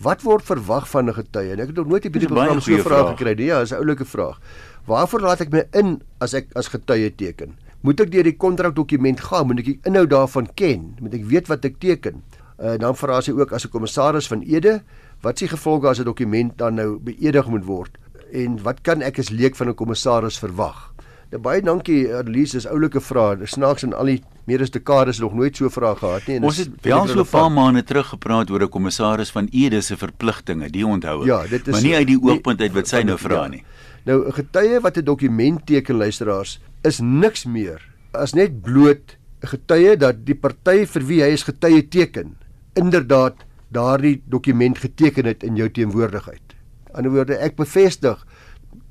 Wat 0.00 0.22
word 0.22 0.44
verwag 0.44 0.88
van 0.88 1.08
'n 1.08 1.14
getuie? 1.14 1.52
En 1.52 1.60
ek 1.60 1.66
het 1.66 1.76
nog 1.76 1.86
nooit 1.86 2.02
hierdie 2.02 2.26
program 2.26 2.60
so 2.60 2.72
'n 2.72 2.80
vraag 2.80 3.16
gekry 3.16 3.34
nie. 3.36 3.46
Ja, 3.46 3.60
dis 3.60 3.72
'n 3.72 3.84
oulike 3.84 4.04
vraag. 4.04 4.40
Waarvoor 4.86 5.20
laat 5.20 5.40
ek 5.40 5.52
my 5.52 5.64
in 5.72 6.02
as 6.20 6.32
ek 6.32 6.46
as 6.54 6.68
getuie 6.68 7.14
teken? 7.14 7.52
moet 7.86 8.00
ek 8.04 8.10
deur 8.12 8.26
die 8.28 8.36
kontrakdokument 8.36 9.22
gaan, 9.24 9.46
moet 9.48 9.62
ek 9.62 9.70
die 9.70 9.78
inhoud 9.88 10.10
daarvan 10.12 10.48
ken, 10.58 10.90
moet 11.00 11.16
ek 11.16 11.24
weet 11.30 11.48
wat 11.48 11.64
ek 11.64 11.78
teken. 11.80 12.20
Uh, 12.60 12.76
dan 12.76 12.96
vra 12.96 13.20
sy 13.20 13.32
ook 13.32 13.52
as 13.52 13.64
'n 13.64 13.70
kommissaris 13.70 14.28
van 14.28 14.42
Ede, 14.42 14.82
wat 15.22 15.38
s'e 15.38 15.48
gevolge 15.48 15.88
as 15.88 15.98
'n 15.98 16.04
dokument 16.04 16.58
dan 16.58 16.74
nou 16.74 16.98
beëdig 16.98 17.46
moet 17.48 17.64
word 17.64 17.98
en 18.32 18.62
wat 18.62 18.82
kan 18.86 19.02
ek 19.02 19.18
as 19.18 19.30
leek 19.30 19.56
van 19.56 19.68
'n 19.68 19.74
kommissaris 19.74 20.38
verwag? 20.38 20.92
Nou 21.30 21.42
baie 21.42 21.62
dankie 21.62 22.08
Elise, 22.10 22.56
dis 22.58 22.66
oulike 22.66 23.00
vrae. 23.00 23.36
Dis 23.38 23.50
snaaks 23.54 23.84
en 23.86 23.92
al 23.94 24.04
die 24.04 24.22
meer 24.50 24.62
as 24.64 24.70
dekades 24.70 25.20
nog 25.22 25.34
nooit 25.34 25.56
so 25.56 25.64
'n 25.64 25.70
vraag 25.70 25.98
gehad 25.98 26.26
nie. 26.26 26.40
Ons 26.42 26.56
het 26.56 26.70
wel 26.82 27.06
so 27.06 27.20
'n 27.20 27.26
paar 27.26 27.52
maande 27.52 27.84
terug 27.84 28.08
gepraat 28.08 28.50
oor 28.50 28.62
'n 28.62 28.68
kommissaris 28.68 29.30
van 29.30 29.48
Ede 29.52 29.80
se 29.80 29.96
verpligtinge, 29.96 30.70
die 30.70 30.86
onthou 30.86 31.20
ek. 31.20 31.26
Ja, 31.26 31.46
dit 31.46 31.68
is 31.68 31.72
maar 31.72 31.82
nie 31.82 31.94
uit 31.94 32.06
die 32.06 32.22
oogpunt 32.22 32.60
uit 32.60 32.72
wat 32.72 32.88
sy 32.88 33.02
nou 33.02 33.18
vra 33.18 33.42
ja. 33.42 33.48
nie. 33.48 33.64
Nou 34.04 34.26
'n 34.26 34.32
getuie 34.32 34.80
wat 34.80 34.96
'n 34.96 35.04
dokument 35.04 35.66
teken 35.66 35.96
luisteraars 35.96 36.60
is 36.82 37.00
niks 37.00 37.44
meer 37.44 37.80
as 38.12 38.32
net 38.32 38.62
bloot 38.62 39.16
'n 39.42 39.46
getuie 39.46 39.96
dat 39.96 40.26
die 40.26 40.34
party 40.34 40.86
vir 40.86 41.06
wie 41.06 41.22
hy 41.22 41.28
is 41.28 41.42
getuie 41.42 41.88
teken 41.88 42.36
inderdaad 42.74 43.44
daardie 43.68 44.22
dokument 44.26 44.78
geteken 44.78 45.24
het 45.24 45.42
in 45.42 45.56
jou 45.56 45.70
teenwoordigheid. 45.70 46.56
In 46.96 47.04
'n 47.06 47.12
woorde 47.14 47.36
ek 47.36 47.56
bevestig 47.56 48.26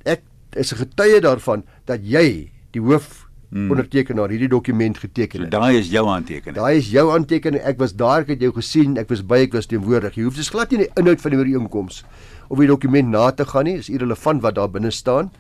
ek 0.04 0.22
is 0.56 0.74
'n 0.74 0.78
getuie 0.78 1.22
daarvan 1.22 1.64
dat 1.86 2.00
jy 2.04 2.52
die 2.72 2.82
hoof 2.82 3.30
hmm. 3.50 3.72
ondertekenaar 3.72 4.30
hierdie 4.30 4.50
dokument 4.50 4.98
geteken 4.98 5.42
het. 5.42 5.54
So 5.54 5.60
daai 5.60 5.80
is 5.80 5.90
jou 5.90 6.06
handtekening. 6.08 6.56
Daai 6.56 6.78
is 6.78 6.90
jou 6.92 7.10
handtekening. 7.10 7.62
Ek 7.64 7.78
was 7.78 7.96
daar, 7.96 8.22
ek 8.22 8.36
het 8.36 8.42
jou 8.42 8.54
gesien, 8.54 8.98
ek 8.98 9.10
was 9.10 9.22
by, 9.26 9.44
ek 9.48 9.54
was 9.54 9.70
teenwoordig. 9.70 10.16
Jy 10.16 10.24
hoef 10.24 10.36
dus 10.36 10.50
glad 10.50 10.72
nie 10.72 10.86
die 10.86 10.92
inhoud 10.96 11.22
van 11.22 11.32
die 11.32 11.40
ooreenkoms 11.40 12.04
of 12.50 12.58
die 12.58 12.68
dokument 12.68 13.10
na 13.10 13.32
te 13.32 13.46
gaan 13.46 13.66
nie. 13.66 13.78
Dit 13.80 13.90
is 13.90 13.94
irrelevant 13.94 14.42
wat 14.42 14.56
daar 14.56 14.70
binne 14.70 14.92
staan. 14.92 15.32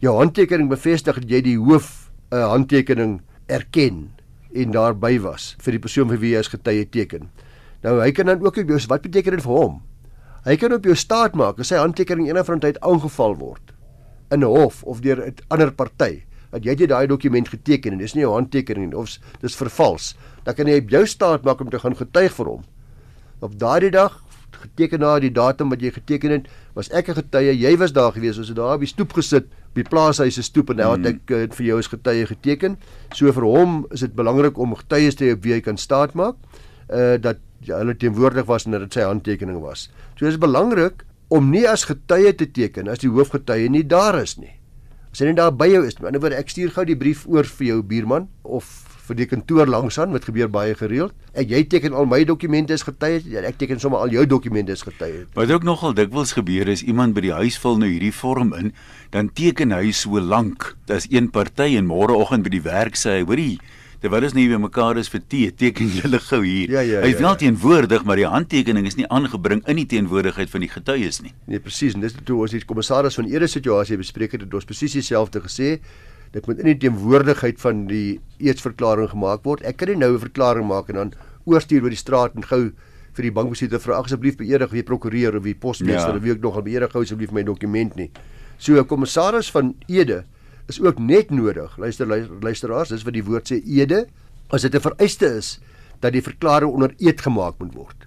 Jou 0.00 0.16
handtekening 0.16 0.68
bevestig 0.68 1.20
dat 1.20 1.30
jy 1.30 1.40
die 1.42 1.58
hoof 1.58 2.10
'n 2.30 2.36
uh, 2.36 2.48
handtekening 2.50 3.20
erken 3.46 4.10
en 4.54 4.70
daarby 4.70 5.18
was 5.20 5.56
vir 5.60 5.72
die 5.72 5.80
persoon 5.80 6.08
vir 6.08 6.18
wie 6.18 6.32
jy 6.32 6.38
as 6.38 6.48
getuie 6.48 6.84
teken. 6.84 7.28
Nou 7.82 8.00
hy 8.02 8.10
kan 8.12 8.26
dan 8.26 8.42
ook 8.42 8.56
op 8.56 8.68
jou 8.68 8.80
wat 8.90 9.02
beteken 9.02 9.36
dit 9.36 9.42
vir 9.42 9.54
hom? 9.54 9.82
Hy 10.44 10.56
kan 10.56 10.72
op 10.72 10.84
jou 10.84 10.94
staat 10.96 11.34
maak 11.34 11.58
as 11.58 11.70
sy 11.72 11.78
handtekening 11.78 12.28
eendag 12.28 12.46
van 12.46 12.60
tyd 12.60 12.80
aangeval 12.80 13.36
word 13.38 13.74
in 14.30 14.40
'n 14.40 14.50
hof 14.50 14.82
of 14.82 15.00
deur 15.00 15.26
'n 15.26 15.34
ander 15.48 15.72
party 15.72 16.24
dat 16.50 16.64
jy 16.64 16.86
daai 16.86 17.06
dokument 17.06 17.48
geteken 17.48 17.92
en 17.92 17.98
dis 17.98 18.14
nie 18.14 18.24
jou 18.24 18.32
handtekening 18.32 18.94
of 18.94 19.18
dis 19.42 19.56
vervals, 19.56 20.16
dan 20.44 20.54
kan 20.54 20.66
jy 20.66 20.78
op 20.78 20.90
jou 20.90 21.06
staat 21.06 21.44
maak 21.44 21.60
om 21.60 21.70
te 21.70 21.78
gaan 21.78 21.96
getuig 21.96 22.32
vir 22.32 22.46
hom. 22.46 22.64
Op 23.40 23.58
daardie 23.58 23.90
dag 23.90 24.24
geteken 24.50 25.00
na 25.00 25.18
die 25.18 25.30
datum 25.30 25.68
wat 25.68 25.80
jy 25.80 25.90
geteken 25.90 26.30
het, 26.30 26.48
was 26.74 26.90
ek 26.90 27.08
'n 27.08 27.14
getuie, 27.14 27.52
jy 27.52 27.76
was 27.76 27.92
daar 27.92 28.12
gewees, 28.12 28.38
ons 28.38 28.48
het 28.48 28.56
daar 28.56 28.74
op 28.74 28.80
die 28.80 28.88
stoep 28.88 29.12
gesit, 29.12 29.44
op 29.44 29.74
die 29.74 29.84
plaashuis 29.84 30.34
se 30.34 30.42
stoep 30.42 30.70
en 30.70 30.76
nou 30.76 30.96
het 30.96 31.06
ek 31.06 31.30
uh, 31.30 31.46
vir 31.50 31.66
jou 31.66 31.78
as 31.78 31.86
getuie 31.86 32.26
geteken. 32.26 32.76
So 33.14 33.32
vir 33.32 33.44
hom 33.44 33.86
is 33.90 34.00
dit 34.00 34.14
belangrik 34.14 34.58
om 34.58 34.74
getuies 34.74 35.14
te 35.14 35.24
hê 35.24 35.32
op 35.32 35.42
wie 35.42 35.52
hy 35.52 35.60
kan 35.60 35.76
staat 35.76 36.14
maak, 36.14 36.34
uh 36.90 37.18
dat 37.20 37.36
hulle 37.66 37.96
teenwoordig 37.96 38.46
was 38.46 38.66
en 38.66 38.76
dat 38.76 38.86
dit 38.86 38.98
sy 38.98 39.06
handtekening 39.06 39.60
was. 39.60 39.88
So 40.16 40.24
dit 40.26 40.34
is 40.34 40.40
belangrik 40.40 41.04
om 41.28 41.50
nie 41.50 41.66
as 41.68 41.84
getuie 41.88 42.32
te 42.34 42.46
teken 42.46 42.88
as 42.88 43.02
die 43.02 43.10
hoofgetuie 43.10 43.68
nie 43.68 43.84
daar 43.86 44.20
is 44.22 44.38
nie. 44.38 44.54
As 45.12 45.20
hy 45.20 45.30
nie 45.30 45.38
daar 45.38 45.54
by 45.56 45.68
jou 45.68 45.84
is 45.86 45.98
nie. 45.98 46.06
In 46.06 46.12
'n 46.12 46.14
ander 46.14 46.20
woord, 46.20 46.38
ek 46.38 46.48
stuur 46.50 46.70
gou 46.70 46.84
die 46.84 46.96
brief 46.96 47.26
oor 47.26 47.44
vir 47.44 47.66
jou 47.66 47.82
buurman 47.82 48.28
of 48.44 48.88
vir 49.08 49.16
die 49.16 49.26
kantoor 49.26 49.66
langsaan 49.66 50.12
wat 50.12 50.24
gebeur 50.28 50.50
baie 50.52 50.74
gereeld. 50.74 51.12
Ek 51.34 51.48
jy 51.48 51.64
teken 51.64 51.96
al 51.96 52.06
my 52.06 52.24
dokumente 52.28 52.74
as 52.76 52.84
getuie 52.84 53.40
ek 53.40 53.58
teken 53.58 53.80
sommer 53.80 54.00
al 54.00 54.12
jou 54.12 54.26
dokumente 54.26 54.72
as 54.72 54.84
getuie. 54.84 55.26
Wat 55.34 55.50
ook 55.50 55.64
nogal 55.64 55.94
dikwels 55.94 56.32
gebeur 56.36 56.68
is 56.68 56.82
iemand 56.82 57.14
by 57.14 57.20
die 57.20 57.32
huis 57.32 57.58
vul 57.58 57.78
nou 57.80 57.88
hierdie 57.88 58.12
vorm 58.12 58.52
in, 58.58 58.72
dan 59.10 59.32
teken 59.32 59.72
hy 59.72 59.92
so 59.92 60.20
lank. 60.20 60.76
Dis 60.86 61.08
een 61.10 61.30
party 61.30 61.76
en 61.76 61.88
môreoggend 61.88 62.44
by 62.44 62.50
die 62.50 62.64
werk 62.64 62.96
sê 62.96 63.18
hy, 63.18 63.24
hoorie 63.24 63.58
Terwyl 64.00 64.22
ons 64.28 64.34
nie 64.36 64.46
by 64.48 64.58
mekaar 64.62 64.98
is 65.00 65.08
vir 65.10 65.20
tee, 65.26 65.50
teken 65.50 65.88
julle 65.90 66.20
gou 66.22 66.38
hier. 66.44 66.70
Ja, 66.70 66.80
ja, 66.86 67.00
Hy 67.02 67.08
is 67.10 67.16
ja, 67.18 67.24
wel 67.24 67.32
ja. 67.32 67.38
teenwoordig, 67.40 68.04
maar 68.06 68.16
die 68.20 68.26
handtekening 68.30 68.86
is 68.86 68.94
nie 68.96 69.06
aangebring 69.10 69.64
in 69.66 69.76
die 69.80 69.86
teenwoordigheid 69.90 70.50
van 70.52 70.60
die 70.60 70.68
getuies 70.70 71.18
nie. 71.24 71.32
Nee, 71.50 71.58
presies. 71.58 71.94
En 71.98 72.00
dis 72.00 72.14
toe 72.24 72.36
ons 72.44 72.54
die 72.54 72.62
kommissaris 72.64 73.18
van 73.18 73.26
ere 73.26 73.48
situasie 73.50 73.98
bespreek 73.98 74.32
het, 74.36 74.44
het 74.46 74.54
ons 74.54 74.64
presies 74.68 74.92
dieselfde 74.92 75.40
gesê. 75.42 75.80
Dit 76.30 76.46
moet 76.46 76.58
in 76.62 76.70
die 76.70 76.76
teenwoordigheid 76.78 77.58
van 77.58 77.86
die 77.88 78.20
eetsverklaring 78.38 79.10
gemaak 79.10 79.42
word. 79.48 79.64
Ek 79.66 79.76
kan 79.82 79.88
nie 79.88 79.96
nou 79.96 80.12
'n 80.14 80.20
verklaring 80.20 80.66
maak 80.68 80.88
en 80.90 80.94
dan 80.94 81.12
oorstuur 81.46 81.82
oor 81.82 81.90
die 81.90 81.96
straat 81.98 82.36
en 82.36 82.42
gou 82.44 82.70
vir 83.18 83.22
die 83.22 83.32
bankbestuurder 83.32 83.80
vra 83.80 83.98
asseblief 83.98 84.36
beëdig 84.38 84.70
wie 84.70 84.82
prokureur 84.82 85.36
of 85.36 85.42
wie 85.42 85.54
posmeester 85.54 86.10
Ja. 86.10 86.16
of 86.16 86.22
wie 86.22 86.32
ook 86.32 86.40
nog 86.42 86.54
al 86.56 86.62
beëdig 86.62 86.92
gou 86.92 87.02
asseblief 87.02 87.32
my 87.32 87.42
dokument 87.42 87.96
nie. 87.96 88.10
So 88.58 88.78
'n 88.78 88.86
kommissaris 88.86 89.50
van 89.50 89.74
ede 89.88 90.24
is 90.68 90.80
ook 90.80 90.98
net 90.98 91.30
nodig. 91.30 91.76
Luister 91.76 92.06
luister- 92.06 92.40
luisteraars, 92.40 92.88
dis 92.88 93.04
wat 93.04 93.16
die 93.16 93.24
woord 93.24 93.48
sê 93.50 93.62
ede 93.64 94.06
as 94.50 94.62
dit 94.62 94.74
'n 94.74 94.80
vereiste 94.80 95.26
is 95.36 95.58
dat 96.00 96.12
die 96.12 96.22
verklaring 96.22 96.72
onder 96.72 96.94
eed 96.98 97.20
gemaak 97.20 97.58
moet 97.58 97.74
word. 97.74 98.06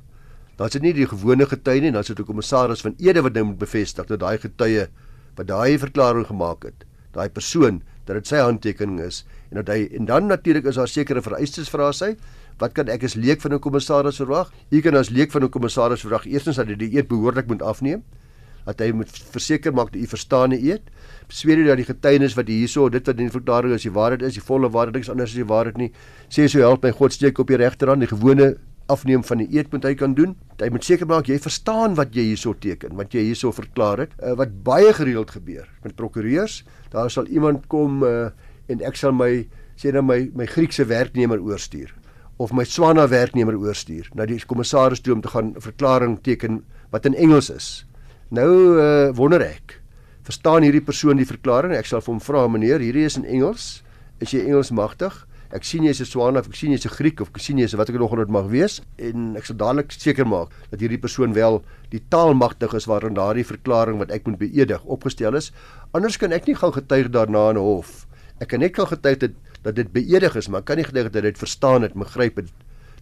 Dan 0.57 0.67
is 0.67 0.73
dit 0.73 0.81
nie 0.81 0.93
die 0.93 1.07
gewone 1.07 1.45
getuie 1.45 1.81
nie, 1.81 1.91
dan 1.91 2.01
is 2.01 2.07
dit 2.07 2.19
'n 2.19 2.25
kommissaris 2.25 2.81
van 2.81 2.95
ede 2.99 3.21
wat 3.21 3.33
nou 3.33 3.43
moet 3.45 3.57
bevestig 3.57 4.05
dat 4.05 4.19
daai 4.19 4.37
getuie 4.37 4.87
wat 5.35 5.47
daai 5.47 5.77
verklaring 5.77 6.27
gemaak 6.27 6.63
het, 6.63 6.85
daai 7.13 7.29
persoon 7.29 7.81
dat 8.05 8.15
dit 8.15 8.27
sy 8.27 8.37
handtekening 8.37 8.99
is 8.99 9.25
en 9.49 9.63
dat 9.63 9.67
hy 9.67 9.89
en 9.95 10.05
dan 10.05 10.27
natuurlik 10.27 10.65
is 10.65 10.75
daar 10.75 10.87
sekere 10.87 11.21
vereistes 11.21 11.69
vra 11.69 11.91
sy. 11.91 12.15
Wat 12.59 12.73
kan 12.73 12.87
ek 12.87 13.03
as 13.03 13.15
leek 13.15 13.41
van 13.41 13.53
'n 13.53 13.59
kommissaris 13.59 14.17
verwag? 14.17 14.51
U 14.71 14.81
kan 14.81 14.95
as 14.95 15.09
leek 15.09 15.31
van 15.31 15.43
'n 15.43 15.49
kommissaris 15.49 16.01
verwag 16.01 16.25
eerstens 16.25 16.55
dat 16.55 16.67
hy 16.67 16.75
die 16.75 16.97
eed 16.97 17.07
behoorlik 17.07 17.47
moet 17.47 17.61
afneem 17.61 18.03
dat 18.65 18.79
hy 18.83 18.91
moet 18.95 19.11
verseker 19.33 19.73
maak 19.73 19.91
dat 19.93 20.01
u 20.01 20.07
verstaan 20.07 20.51
eed. 20.51 20.81
Sweer 21.31 21.57
u 21.57 21.67
dat 21.67 21.79
die 21.79 21.87
getuienis 21.87 22.35
wat 22.35 22.47
hierso 22.51 22.89
dit 22.89 23.05
wat 23.07 23.17
in 23.17 23.29
die 23.29 23.33
verklaring 23.33 23.73
is, 23.73 23.85
die 23.87 23.93
waarheid 23.95 24.21
is, 24.21 24.35
die 24.37 24.43
volle 24.43 24.69
waarheid, 24.69 24.95
niks 24.99 25.09
anders 25.09 25.31
as 25.31 25.39
die 25.39 25.47
waarheid 25.47 25.77
nie. 25.77 25.91
Sê 26.29 26.47
so 26.47 26.59
help 26.59 26.83
my 26.83 26.91
God 26.91 27.15
steek 27.15 27.39
op 27.39 27.47
die 27.47 27.59
regterhand, 27.61 28.03
die 28.03 28.11
gewone 28.11 28.55
afneem 28.91 29.23
van 29.23 29.41
die 29.41 29.47
eed 29.55 29.71
moet 29.71 29.85
hy 29.87 29.93
kan 29.95 30.15
doen. 30.17 30.35
Hy 30.59 30.69
moet 30.73 30.85
seker 30.85 31.07
maak 31.09 31.29
jy 31.31 31.39
verstaan 31.41 31.95
wat 31.99 32.15
jy 32.15 32.27
hierso 32.31 32.53
teken, 32.53 32.97
wat 32.99 33.15
jy 33.15 33.23
hierso 33.29 33.53
verklaar 33.55 34.03
het. 34.05 34.15
Uh, 34.19 34.35
wat 34.39 34.53
baie 34.65 34.91
gereeld 34.97 35.31
gebeur 35.31 35.69
met 35.85 35.95
prokureurs, 35.95 36.61
daar 36.91 37.11
sal 37.13 37.29
iemand 37.31 37.67
kom 37.71 38.03
uh, 38.03 38.29
en 38.71 38.83
ek 38.87 38.99
sal 38.99 39.15
my 39.15 39.31
sê 39.79 39.93
dan 39.95 40.05
my 40.05 40.19
my 40.37 40.45
Griekse 40.45 40.85
werknemer 40.85 41.41
oorstuur 41.41 41.93
of 42.41 42.53
my 42.53 42.65
Swana 42.65 43.07
werknemer 43.09 43.55
oorstuur 43.57 44.09
na 44.17 44.27
die 44.29 44.39
kommissaris 44.45 45.01
toe 45.01 45.15
om 45.15 45.21
te 45.21 45.31
gaan 45.31 45.53
'n 45.55 45.61
verklaring 45.61 46.19
teken 46.21 46.63
wat 46.91 47.05
in 47.05 47.15
Engels 47.15 47.49
is. 47.49 47.85
Nou 48.31 48.79
uh, 48.79 49.09
wonder 49.11 49.43
ek, 49.43 49.73
verstaan 50.23 50.63
hierdie 50.63 50.79
persoon 50.87 51.19
die 51.19 51.27
verklaring? 51.27 51.73
Ek 51.75 51.89
sal 51.89 51.99
vir 51.99 52.13
hom 52.13 52.21
vra, 52.23 52.45
meneer, 52.47 52.79
hierdie 52.79 53.03
is 53.03 53.17
in 53.19 53.25
Engels. 53.27 53.81
Is 54.23 54.31
jy 54.31 54.45
Engels 54.45 54.71
magtig? 54.71 55.17
Ek 55.51 55.67
sien 55.67 55.83
jy's 55.83 55.99
'n 55.99 56.07
Swana 56.07 56.39
of 56.39 56.47
ek 56.47 56.55
sien 56.55 56.71
jy's 56.71 56.87
'n 56.87 56.95
Griek 56.95 57.19
of 57.19 57.27
ek 57.27 57.41
sien 57.43 57.59
jy's 57.59 57.75
wat 57.75 57.89
ek 57.89 57.99
nog 57.99 58.15
dit 58.15 58.31
mag 58.31 58.47
wees 58.47 58.79
en 58.95 59.35
ek 59.35 59.43
sal 59.43 59.57
dadelik 59.59 59.91
seker 59.91 60.23
maak 60.23 60.47
dat 60.71 60.79
hierdie 60.79 61.01
persoon 61.01 61.35
wel 61.35 61.59
die 61.91 61.99
taal 62.07 62.33
magtig 62.33 62.71
is 62.73 62.87
waarin 62.87 63.19
daardie 63.19 63.43
verklaring 63.43 63.99
wat 63.99 64.11
ek 64.15 64.23
moet 64.25 64.39
beëdig 64.39 64.79
opgestel 64.87 65.35
is. 65.35 65.51
Anders 65.91 66.15
kan 66.15 66.31
ek 66.31 66.47
nie 66.47 66.55
gou 66.55 66.71
getuig 66.71 67.11
daarna 67.11 67.49
in 67.49 67.59
hof. 67.59 68.07
Ek 68.39 68.47
kan 68.47 68.61
net 68.61 68.79
gou 68.79 68.85
getuig 68.87 69.19
dat 69.19 69.31
dat 69.61 69.75
dit 69.75 69.91
beëdig 69.91 70.35
is, 70.37 70.47
maar 70.47 70.63
kan 70.63 70.77
nie 70.77 70.87
getuig 70.87 71.11
dat 71.11 71.23
dit 71.23 71.37
verstaan 71.37 71.81
het, 71.83 71.93
begryp 71.93 72.37
het 72.37 72.49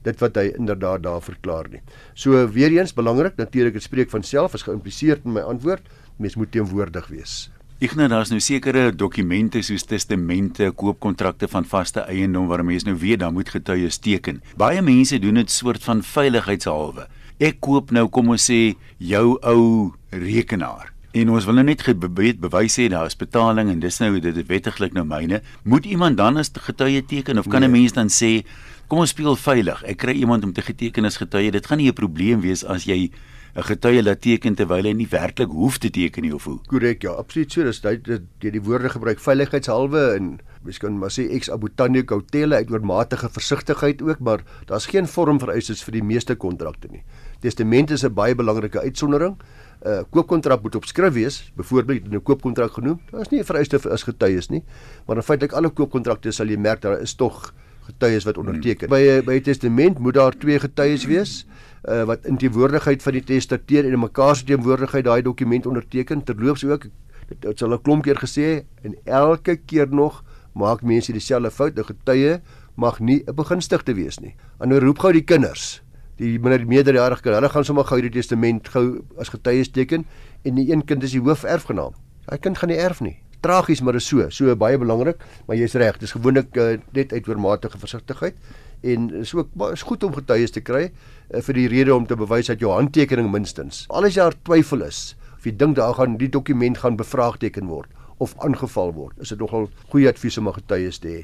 dit 0.03 0.19
wat 0.23 0.35
hy 0.39 0.49
inderdaad 0.55 1.03
daar 1.03 1.21
verklaar 1.21 1.69
nie. 1.71 1.81
So 2.13 2.47
weer 2.53 2.71
eens 2.77 2.93
belangrik, 2.95 3.37
natuurlik 3.37 3.73
dit 3.73 3.83
spreek 3.83 4.09
van 4.09 4.23
self 4.23 4.53
is 4.53 4.65
geïmpliseer 4.67 5.21
in 5.23 5.35
my 5.37 5.41
antwoord, 5.41 5.87
mens 6.17 6.35
moet 6.35 6.51
teenwoordig 6.51 7.07
wees. 7.07 7.49
Ignas, 7.79 8.09
daar's 8.11 8.31
nou 8.33 8.41
sekere 8.43 8.89
dokumente 8.91 9.61
soos 9.63 9.85
testamente, 9.87 10.67
koopkontrakte 10.75 11.47
van 11.47 11.63
vaste 11.63 12.03
eiendom 12.11 12.49
waar 12.51 12.65
mense 12.67 12.87
nou 12.87 12.97
weet 12.99 13.21
dan 13.23 13.33
moet 13.33 13.49
getuies 13.53 14.01
teken. 14.03 14.41
Baie 14.59 14.81
mense 14.83 15.19
doen 15.23 15.39
dit 15.39 15.51
soort 15.51 15.83
van 15.87 16.03
veiligheidshalwe. 16.03 17.07
Ek 17.39 17.61
koop 17.63 17.93
nou 17.95 18.09
kom 18.11 18.35
ons 18.35 18.49
sê 18.51 18.75
jou 18.97 19.37
ou 19.47 19.93
rekenaar. 20.11 20.91
En 21.17 21.29
ons 21.33 21.45
wil 21.45 21.55
nou 21.57 21.63
net 21.65 21.81
gebeet 21.81 22.37
bewys 22.39 22.75
hê 22.77 22.85
daar 22.93 23.07
is 23.09 23.17
betaling 23.17 23.71
en 23.71 23.79
dis 23.81 23.97
nou 23.99 24.11
dit 24.21 24.35
is 24.37 24.45
wettiglik 24.45 24.93
nou 24.93 25.05
myne. 25.09 25.41
Moet 25.65 25.85
iemand 25.89 26.17
dan 26.17 26.37
as 26.37 26.51
getuie 26.53 27.01
teken 27.01 27.39
of 27.41 27.47
kan 27.47 27.63
'n 27.63 27.71
Nee. 27.71 27.81
mens 27.81 27.93
dan 27.93 28.09
sê 28.09 28.45
kom 28.87 28.99
ons 28.99 29.09
speel 29.09 29.35
veilig. 29.35 29.83
Ek 29.83 29.97
kry 29.97 30.13
iemand 30.13 30.43
om 30.43 30.53
te 30.53 30.61
geteken 30.61 31.05
as 31.05 31.17
getuie. 31.17 31.51
Dit 31.51 31.65
gaan 31.65 31.77
nie 31.77 31.89
'n 31.89 31.93
probleem 31.93 32.41
wees 32.41 32.63
as 32.63 32.85
jy 32.85 33.09
'n 33.55 33.63
getuie 33.63 34.03
laat 34.03 34.21
teken 34.21 34.55
terwyl 34.55 34.83
hy 34.83 34.93
nie 34.93 35.07
werklik 35.07 35.49
hoef 35.49 35.77
te 35.79 35.89
teken 35.89 36.23
nie 36.23 36.33
of 36.35 36.43
hoe. 36.43 36.59
Korrek, 36.67 37.01
ja, 37.01 37.09
absoluut 37.09 37.51
so. 37.51 37.63
Dis 37.63 37.79
dit 37.81 38.21
jy 38.39 38.51
die 38.51 38.61
woorde 38.61 38.89
gebruik 38.89 39.19
veiligheidshalwe 39.19 40.15
en 40.15 40.39
miskien 40.63 40.99
maar 40.99 41.09
sê 41.09 41.29
ex 41.31 41.49
abutando 41.49 42.03
cautela 42.03 42.55
uit 42.55 42.71
oormatige 42.71 43.29
versigtigheid 43.29 44.01
ook, 44.01 44.19
maar 44.19 44.43
daar's 44.67 44.85
geen 44.85 45.07
vorm 45.07 45.39
vereistes 45.39 45.83
vir 45.83 45.91
die 45.93 46.03
meeste 46.03 46.35
kontrakte 46.35 46.87
nie. 46.91 47.03
Testament 47.41 47.91
is 47.91 48.03
'n 48.03 48.13
baie 48.13 48.35
belangrike 48.35 48.79
uitsondering. 48.79 49.37
'n 49.79 49.87
uh, 49.87 50.01
Koopkontrak 50.09 50.61
moet 50.61 50.75
op 50.75 50.85
skrif 50.85 51.13
wees, 51.13 51.51
byvoorbeeld 51.55 52.11
'n 52.11 52.21
koopkontrak 52.21 52.73
genoem. 52.73 52.99
Daar 53.11 53.21
is 53.21 53.29
nie 53.29 53.39
'n 53.39 53.45
vereiste 53.45 53.79
vir 53.79 53.91
as 53.91 54.03
getuies 54.03 54.49
nie, 54.49 54.63
maar 55.07 55.15
in 55.15 55.23
feite 55.23 55.47
alle 55.55 55.69
koopkontrakte 55.69 56.31
sal 56.31 56.47
jy 56.47 56.57
merk 56.57 56.81
daar 56.81 56.99
is 56.99 57.15
tog 57.15 57.53
getuies 57.89 58.23
wat 58.23 58.37
onderteken. 58.37 58.89
By 58.89 58.99
'n 58.99 59.25
by 59.25 59.33
'n 59.39 59.41
testament 59.41 59.99
moet 59.99 60.13
daar 60.13 60.37
twee 60.37 60.59
getuies 60.59 61.05
wees 61.05 61.45
uh, 61.87 62.03
wat 62.03 62.25
in 62.25 62.37
teenwoordigheid 62.37 63.03
van 63.03 63.13
die 63.13 63.23
testateur 63.23 63.85
en 63.85 63.93
in 63.93 63.99
mekaar 63.99 64.35
se 64.35 64.43
teenwoordigheid 64.43 65.03
daai 65.03 65.21
dokument 65.21 65.65
onderteken. 65.65 66.23
Terloops 66.23 66.65
ook 66.65 66.83
dit, 67.27 67.41
dit 67.41 67.59
sal 67.59 67.73
'n 67.73 67.81
klomp 67.81 68.03
keer 68.03 68.19
gesê 68.19 68.65
en 68.83 68.95
elke 69.05 69.55
keer 69.55 69.87
nog 69.89 70.23
maak 70.53 70.81
mense 70.81 71.11
dieselfde 71.11 71.51
fout. 71.51 71.77
'n 71.77 71.83
Getuie 71.83 72.41
mag 72.75 72.99
nie 72.99 73.23
'n 73.25 73.35
begunstigde 73.35 73.93
wees 73.93 74.19
nie. 74.19 74.35
Ander 74.57 74.83
roep 74.83 74.99
gou 74.99 75.11
die 75.13 75.23
kinders. 75.23 75.81
Die 76.19 76.35
minder 76.35 76.65
meerderjarige 76.67 77.23
kinders, 77.23 77.39
hulle 77.39 77.53
gaan 77.53 77.65
sommer 77.67 77.85
gou 77.87 78.01
die 78.03 78.11
testament 78.11 78.67
gou 78.73 78.83
as 79.23 79.31
getuies 79.31 79.69
teken 79.71 80.03
en 80.43 80.57
die 80.59 80.67
een 80.67 80.83
kind 80.83 81.03
is 81.07 81.13
die 81.15 81.21
hooferfgenaam. 81.23 81.95
Hy 82.27 82.37
kind 82.43 82.59
gaan 82.59 82.73
nie 82.73 82.79
erf 82.79 82.99
nie. 83.05 83.15
Tragies, 83.39 83.79
maar 83.79 83.95
dit 83.95 84.03
is 84.03 84.09
so, 84.11 84.25
so 84.35 84.55
baie 84.59 84.75
belangrik, 84.77 85.21
maar 85.47 85.55
jy's 85.55 85.77
reg, 85.79 85.95
dis 86.01 86.11
gewoonlik 86.11 86.57
uh, 86.59 86.73
net 86.91 87.15
uit 87.15 87.29
oormatige 87.31 87.79
versigtigheid 87.79 88.35
en 88.83 89.07
is 89.21 89.31
ook 89.35 89.55
is 89.71 89.83
goed 89.87 90.03
om 90.03 90.13
getuies 90.15 90.51
te 90.55 90.63
kry 90.63 90.89
uh, 90.89 91.39
vir 91.43 91.55
die 91.55 91.67
rede 91.71 91.95
om 91.95 92.07
te 92.07 92.19
bewys 92.19 92.51
dat 92.51 92.59
jou 92.59 92.73
handtekening 92.75 93.31
minstens. 93.31 93.85
Al 93.87 94.07
is 94.11 94.19
daar 94.19 94.35
twyfel 94.43 94.83
is 94.87 95.15
of 95.37 95.47
jy 95.47 95.55
dink 95.55 95.79
daar 95.79 95.95
gaan 95.95 96.19
die 96.19 96.27
dokument 96.27 96.83
gaan 96.83 96.99
bevraagteken 96.99 97.71
word 97.71 97.95
of 98.19 98.35
aangeval 98.43 98.91
word, 98.91 99.15
is 99.23 99.31
dit 99.31 99.39
nogal 99.39 99.69
goeie 99.93 100.11
advies 100.11 100.37
om 100.37 100.51
'n 100.51 100.59
getuies 100.59 100.99
te 100.99 101.07
hê. 101.07 101.21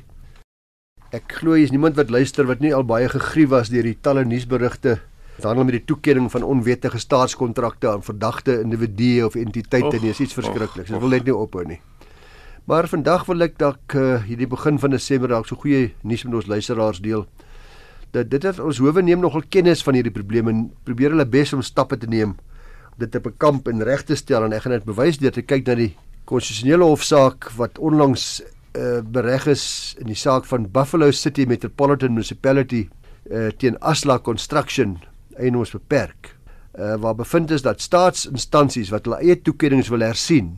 Ek 1.15 1.37
glo 1.39 1.55
jy's 1.55 1.71
niemand 1.71 1.95
wat 1.95 2.09
luister 2.11 2.47
wat 2.49 2.59
nie 2.59 2.73
al 2.75 2.83
baie 2.83 3.07
gegrief 3.07 3.51
was 3.53 3.69
deur 3.71 3.85
die 3.87 3.95
talle 4.03 4.25
nuusberigte 4.27 4.97
wat 5.37 5.45
handel 5.47 5.67
met 5.67 5.77
die 5.77 5.85
toekenning 5.87 6.29
van 6.31 6.43
onwettige 6.47 6.99
staatskontrakte 6.99 7.89
aan 7.91 8.03
verdagte 8.03 8.57
individue 8.63 9.25
of 9.25 9.35
entiteite 9.39 9.99
nie, 9.99 10.13
is 10.15 10.21
iets 10.23 10.35
verskrikliks. 10.35 10.91
Dit 10.91 11.01
wil 11.03 11.11
net 11.11 11.27
nie 11.27 11.35
ophou 11.35 11.63
nie. 11.67 11.81
Maar 12.67 12.87
vandag 12.87 13.25
wil 13.27 13.45
ek 13.45 13.57
dalk 13.59 13.95
uh, 13.99 14.21
hierdie 14.25 14.47
begin 14.49 14.79
van 14.81 14.95
Desember 14.95 15.31
dalk 15.35 15.47
so 15.47 15.59
goeie 15.59 15.91
nuus 16.07 16.23
met 16.25 16.39
ons 16.39 16.49
luisteraars 16.51 17.03
deel. 17.03 17.27
Dat 18.15 18.31
dit 18.31 18.47
is 18.47 18.59
ons 18.63 18.79
howe 18.83 19.03
neem 19.03 19.23
nogal 19.23 19.43
kennis 19.51 19.83
van 19.83 19.99
hierdie 19.99 20.15
probleme 20.15 20.51
en 20.51 20.65
probeer 20.87 21.15
hulle 21.15 21.27
bes 21.27 21.53
om 21.55 21.63
stappe 21.63 21.99
te 21.99 22.11
neem 22.11 22.35
om 22.35 22.99
dit 22.99 23.11
te 23.11 23.19
bekamp 23.19 23.67
en 23.67 23.83
reg 23.83 24.05
te 24.07 24.15
stel 24.15 24.45
en 24.47 24.55
ek 24.55 24.65
gaan 24.65 24.77
dit 24.77 24.87
bewys 24.87 25.19
deur 25.19 25.33
te 25.35 25.43
kyk 25.43 25.65
na 25.67 25.75
die 25.79 25.91
konstitusionele 26.29 26.87
hofsaak 26.87 27.49
wat 27.59 27.79
onlangs 27.83 28.39
uh, 28.75 29.01
bereg 29.01 29.47
is 29.47 29.95
in 29.99 30.07
die 30.07 30.17
saak 30.19 30.45
van 30.45 30.67
Buffalo 30.71 31.11
City 31.11 31.45
Metropolitan 31.45 32.13
Municipality 32.13 32.87
uh, 33.31 33.49
teen 33.57 33.79
Asla 33.81 34.19
Construction 34.19 34.97
eienaars 35.37 35.71
beperk 35.71 36.35
uh, 36.77 36.95
waar 36.99 37.15
bevind 37.15 37.51
is 37.51 37.65
dat 37.65 37.81
staatsinstansies 37.81 38.91
wat 38.93 39.07
hulle 39.07 39.21
eie 39.23 39.39
toekennings 39.41 39.89
wil 39.89 40.05
hersien 40.05 40.55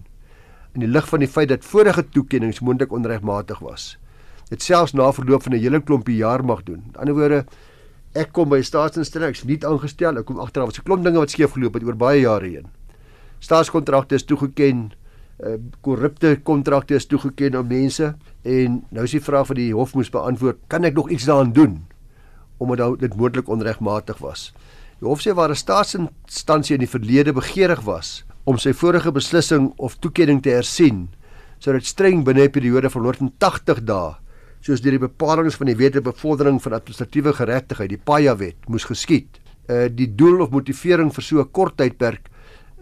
in 0.73 0.83
die 0.85 0.91
lig 0.91 1.07
van 1.09 1.23
die 1.23 1.31
feit 1.31 1.49
dat 1.49 1.65
vorige 1.65 2.03
toekennings 2.09 2.61
moontlik 2.61 2.91
onregmatig 2.91 3.59
was 3.59 3.95
dit 4.49 4.61
selfs 4.63 4.93
na 4.93 5.11
verloop 5.11 5.43
van 5.43 5.53
'n 5.53 5.59
hele 5.59 5.81
klompie 5.81 6.15
jaar 6.15 6.43
mag 6.45 6.63
doen. 6.63 6.83
Aan 6.83 6.91
die 6.91 6.99
ander 6.99 7.15
woorde 7.15 7.45
Ek 8.17 8.31
kom 8.33 8.49
by 8.49 8.63
staatsinstelling, 8.65 9.33
ek's 9.33 9.43
nie 9.45 9.59
aangestel, 9.67 10.17
ek 10.17 10.25
kom 10.25 10.39
agter 10.41 10.61
daar 10.61 10.71
was 10.71 10.79
'n 10.79 10.85
klomp 10.87 11.03
dinge 11.03 11.19
wat 11.19 11.29
skeef 11.29 11.51
geloop 11.53 11.73
het 11.73 11.83
oor 11.83 11.95
baie 11.95 12.21
jare 12.21 12.47
heen. 12.47 12.67
Staatskontrakte 13.39 14.15
is 14.15 14.23
toegeken, 14.23 14.93
uh, 15.43 15.57
korrupte 15.81 16.39
kontrakte 16.43 16.95
is 16.95 17.05
toegeken 17.05 17.55
aan 17.55 17.67
mense 17.67 18.15
en 18.43 18.81
nou 18.89 19.03
is 19.03 19.11
die 19.11 19.23
vraag 19.23 19.47
wat 19.47 19.59
die 19.59 19.73
hof 19.73 19.93
moes 19.93 20.09
beantwoord, 20.09 20.59
kan 20.67 20.83
ek 20.83 20.95
nog 20.97 21.09
iets 21.09 21.25
daaraan 21.29 21.53
doen 21.53 21.85
omdat 22.57 22.99
dit 22.99 23.13
moontlik 23.15 23.49
onregmatig 23.53 24.17
was? 24.17 24.51
Die 24.97 25.07
hof 25.07 25.21
sê 25.21 25.33
waar 25.33 25.49
'n 25.49 25.55
staatsinstansie 25.55 26.73
in 26.73 26.85
die 26.85 26.89
verlede 26.89 27.33
begeerig 27.33 27.81
was 27.85 28.25
om 28.45 28.57
sy 28.57 28.73
vorige 28.73 29.11
beslissing 29.11 29.73
of 29.77 29.99
toekenning 29.99 30.41
te 30.41 30.49
hersien, 30.49 31.09
sou 31.59 31.73
dit 31.73 31.85
streng 31.85 32.23
binne 32.23 32.47
'n 32.47 32.51
periode 32.51 32.89
van 32.89 33.03
180 33.03 33.83
dae 33.83 34.15
soos 34.61 34.81
deur 34.81 34.97
die 34.97 35.07
bepalinge 35.07 35.51
van 35.51 35.67
die 35.67 35.77
Wet 35.77 35.97
op 35.97 36.03
bevordering 36.03 36.61
van 36.61 36.73
administratiewe 36.73 37.33
geregtigheid, 37.33 37.89
die 37.89 38.01
PAJA 38.03 38.35
wet, 38.37 38.57
moes 38.67 38.87
geskied. 38.89 39.39
Uh 39.69 39.87
die 39.91 40.07
doel 40.15 40.41
of 40.41 40.51
motivering 40.51 41.11
vir 41.13 41.23
so 41.23 41.39
'n 41.39 41.51
kort 41.51 41.77
tydperk 41.77 42.29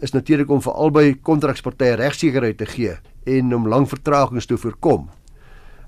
is 0.00 0.12
natuurlik 0.12 0.50
om 0.50 0.60
vir 0.60 0.72
albei 0.72 1.14
kontrakspartye 1.14 1.96
regsekerheid 1.96 2.58
te 2.58 2.66
gee 2.66 2.96
en 3.26 3.54
om 3.54 3.68
lang 3.68 3.88
vertragings 3.88 4.46
te 4.46 4.58
voorkom. 4.60 5.08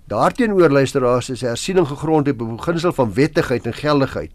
Daarteenoor 0.08 0.72
luisteraars 0.72 1.28
is 1.30 1.44
hersiening 1.44 1.86
gegrond 1.86 2.28
op 2.28 2.40
'n 2.40 2.56
beginsel 2.56 2.92
van 2.92 3.12
wettigheid 3.12 3.66
en 3.66 3.74
geldigheid, 3.74 4.32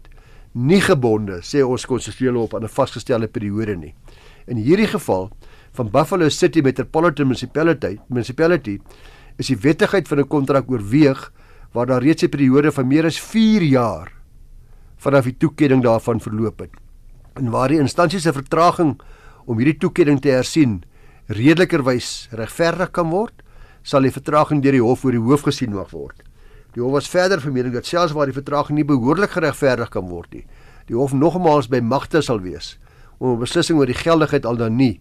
nie 0.52 0.80
gebonde 0.80 1.40
sê 1.42 1.64
ons 1.66 1.86
konstitusionele 1.86 2.38
op 2.38 2.54
aan 2.54 2.62
'n 2.62 2.68
vasgestelde 2.68 3.26
periode 3.26 3.76
nie. 3.76 3.94
In 4.46 4.56
hierdie 4.56 4.86
geval 4.86 5.30
van 5.72 5.90
Buffalo 5.90 6.28
City 6.28 6.60
Metropolitan 6.60 7.26
Municipality, 7.26 7.98
municipality 8.08 8.78
is 9.36 9.46
die 9.46 9.56
wettigheid 9.56 10.08
van 10.08 10.18
'n 10.18 10.28
kontrak 10.28 10.70
oorweeg 10.70 11.32
waar 11.72 11.86
daar 11.86 12.02
reeds 12.02 12.22
'n 12.22 12.28
periode 12.28 12.72
van 12.72 12.86
meer 12.86 13.04
as 13.04 13.20
4 13.20 13.62
jaar 13.62 14.12
vanaf 14.96 15.24
die 15.24 15.36
toekenning 15.36 15.82
daarvan 15.82 16.20
verloop 16.20 16.58
het. 16.58 16.70
En 17.34 17.50
waar 17.50 17.68
die 17.68 17.78
instansie 17.78 18.20
se 18.20 18.32
vertraging 18.32 19.00
om 19.46 19.58
hierdie 19.58 19.78
toekenning 19.78 20.20
te 20.20 20.32
hersien 20.34 20.82
redelikerwys 21.26 22.28
regverdig 22.32 22.90
kan 22.92 23.10
word, 23.10 23.34
sal 23.82 24.04
die 24.04 24.12
vertraging 24.12 24.62
deur 24.64 24.76
die 24.76 24.84
hof 24.84 25.04
oor 25.04 25.12
die 25.16 25.22
hoof 25.22 25.44
gesien 25.48 25.74
mag 25.74 25.90
word. 25.92 26.22
Die 26.74 26.82
hof 26.82 26.92
was 26.96 27.08
verder 27.08 27.40
mening 27.52 27.72
dat 27.74 27.86
selfs 27.86 28.14
waar 28.16 28.26
die 28.26 28.36
vertraging 28.36 28.78
nie 28.78 28.88
behoorlik 28.88 29.36
geregverdig 29.36 29.92
kan 29.94 30.08
word 30.08 30.32
nie, 30.34 30.44
die 30.88 30.96
hof 30.96 31.12
nogmaals 31.12 31.68
by 31.70 31.80
magte 31.80 32.22
sal 32.22 32.40
wees 32.40 32.78
om 33.18 33.30
'n 33.36 33.40
beslissing 33.40 33.78
oor 33.78 33.86
die 33.86 33.94
geldigheid 33.94 34.44
al 34.44 34.56
dan 34.56 34.76
nie 34.76 35.00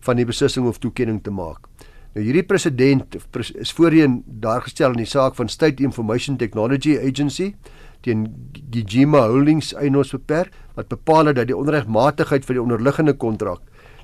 van 0.00 0.16
die 0.16 0.24
beslissing 0.24 0.66
of 0.66 0.78
toekenning 0.78 1.22
te 1.22 1.30
maak. 1.30 1.66
Nou 2.14 2.24
hierdie 2.24 2.42
president 2.42 3.16
is 3.60 3.72
voorheen 3.72 4.22
daar 4.26 4.62
gestel 4.62 4.90
in 4.90 5.04
die 5.04 5.06
saak 5.06 5.34
van 5.34 5.48
State 5.48 5.82
Information 5.82 6.36
Technology 6.36 6.96
Agency 6.98 7.54
teen 8.00 8.50
Gijima 8.70 9.26
Holdings 9.28 9.74
Eienaamsbeperk 9.74 10.52
wat 10.74 10.88
bepaal 10.88 11.26
het 11.26 11.36
dat 11.36 11.46
die 11.46 11.56
onregmatigheid 11.56 12.44
van 12.44 12.54
die 12.54 12.62
onderliggende 12.62 13.14
kontrak 13.14 13.60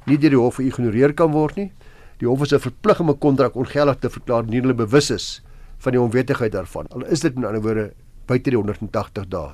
nie 0.07 0.19
deur 0.19 0.31
die 0.31 0.41
hof 0.41 0.57
geïgnoreer 0.61 1.15
kan 1.15 1.33
word 1.33 1.57
nie. 1.57 1.73
Die 2.21 2.29
hof 2.29 2.43
is 2.43 2.55
verplig 2.63 3.01
om 3.01 3.11
'n 3.11 3.19
kontrak 3.19 3.57
ongeldig 3.57 3.99
te 3.99 4.11
verklaar 4.11 4.45
indien 4.45 4.63
hulle 4.63 4.75
bewus 4.75 5.11
is 5.11 5.43
van 5.79 5.93
die 5.93 6.01
onwettigheid 6.01 6.53
daarvan. 6.53 6.87
Al 6.91 7.05
is 7.07 7.21
dit 7.21 7.37
in 7.37 7.45
ander 7.45 7.63
woorde 7.63 7.93
buite 8.27 8.51
die 8.51 8.57
180 8.57 9.29
dae. 9.29 9.53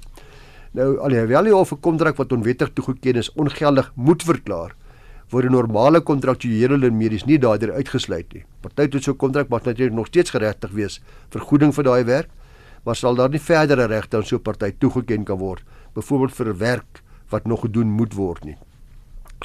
Nou 0.73 0.99
alhoewel 0.99 1.45
die 1.45 1.55
hof 1.55 1.73
'n 1.73 1.81
kontrak 1.81 2.17
wat 2.17 2.33
onwettig 2.33 2.71
toegeken 2.73 3.17
is 3.17 3.33
ongeldig 3.33 3.93
moet 3.95 4.23
verklaar, 4.23 4.75
word 5.31 5.45
'n 5.45 5.53
normale 5.53 6.01
kontraktuele 6.01 6.91
medies 6.91 7.25
nie 7.25 7.39
daardeur 7.39 7.73
uitgesluit 7.73 8.33
nie. 8.33 8.45
Party 8.61 8.89
tot 8.89 9.03
so 9.03 9.13
'n 9.13 9.17
kontrak 9.17 9.49
mag 9.49 9.65
natuurlik 9.65 9.95
nog 9.95 10.07
steeds 10.07 10.31
geregtig 10.31 10.71
wees 10.71 11.01
vergoeding 11.31 11.75
vir 11.75 11.85
daai 11.85 12.05
werk, 12.05 12.29
maar 12.85 12.97
sal 12.97 13.15
daar 13.15 13.31
nie 13.31 13.41
verdere 13.41 13.87
regte 13.87 14.17
aan 14.17 14.25
so 14.25 14.37
'n 14.37 14.43
party 14.43 14.73
toegeken 14.79 15.25
kan 15.25 15.39
word, 15.39 15.63
byvoorbeeld 15.95 16.33
vir 16.33 16.59
werk 16.59 17.03
wat 17.31 17.47
nog 17.47 17.61
gedoen 17.61 17.91
moet 17.91 18.15
word 18.15 18.45
nie. 18.45 18.57